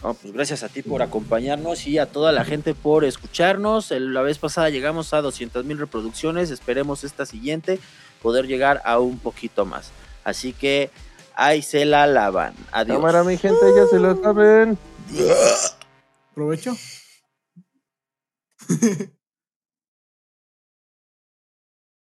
[0.02, 3.92] No, pues gracias a ti por acompañarnos y a toda la gente por escucharnos.
[3.92, 6.50] La vez pasada llegamos a 200 mil reproducciones.
[6.50, 7.78] Esperemos esta siguiente
[8.22, 9.90] poder llegar a un poquito más.
[10.24, 10.90] Así que
[11.34, 12.54] ahí se la lavan.
[12.70, 12.98] Adiós.
[12.98, 14.78] Cámara, mi gente, ya se lo saben.
[16.34, 16.76] Provecho.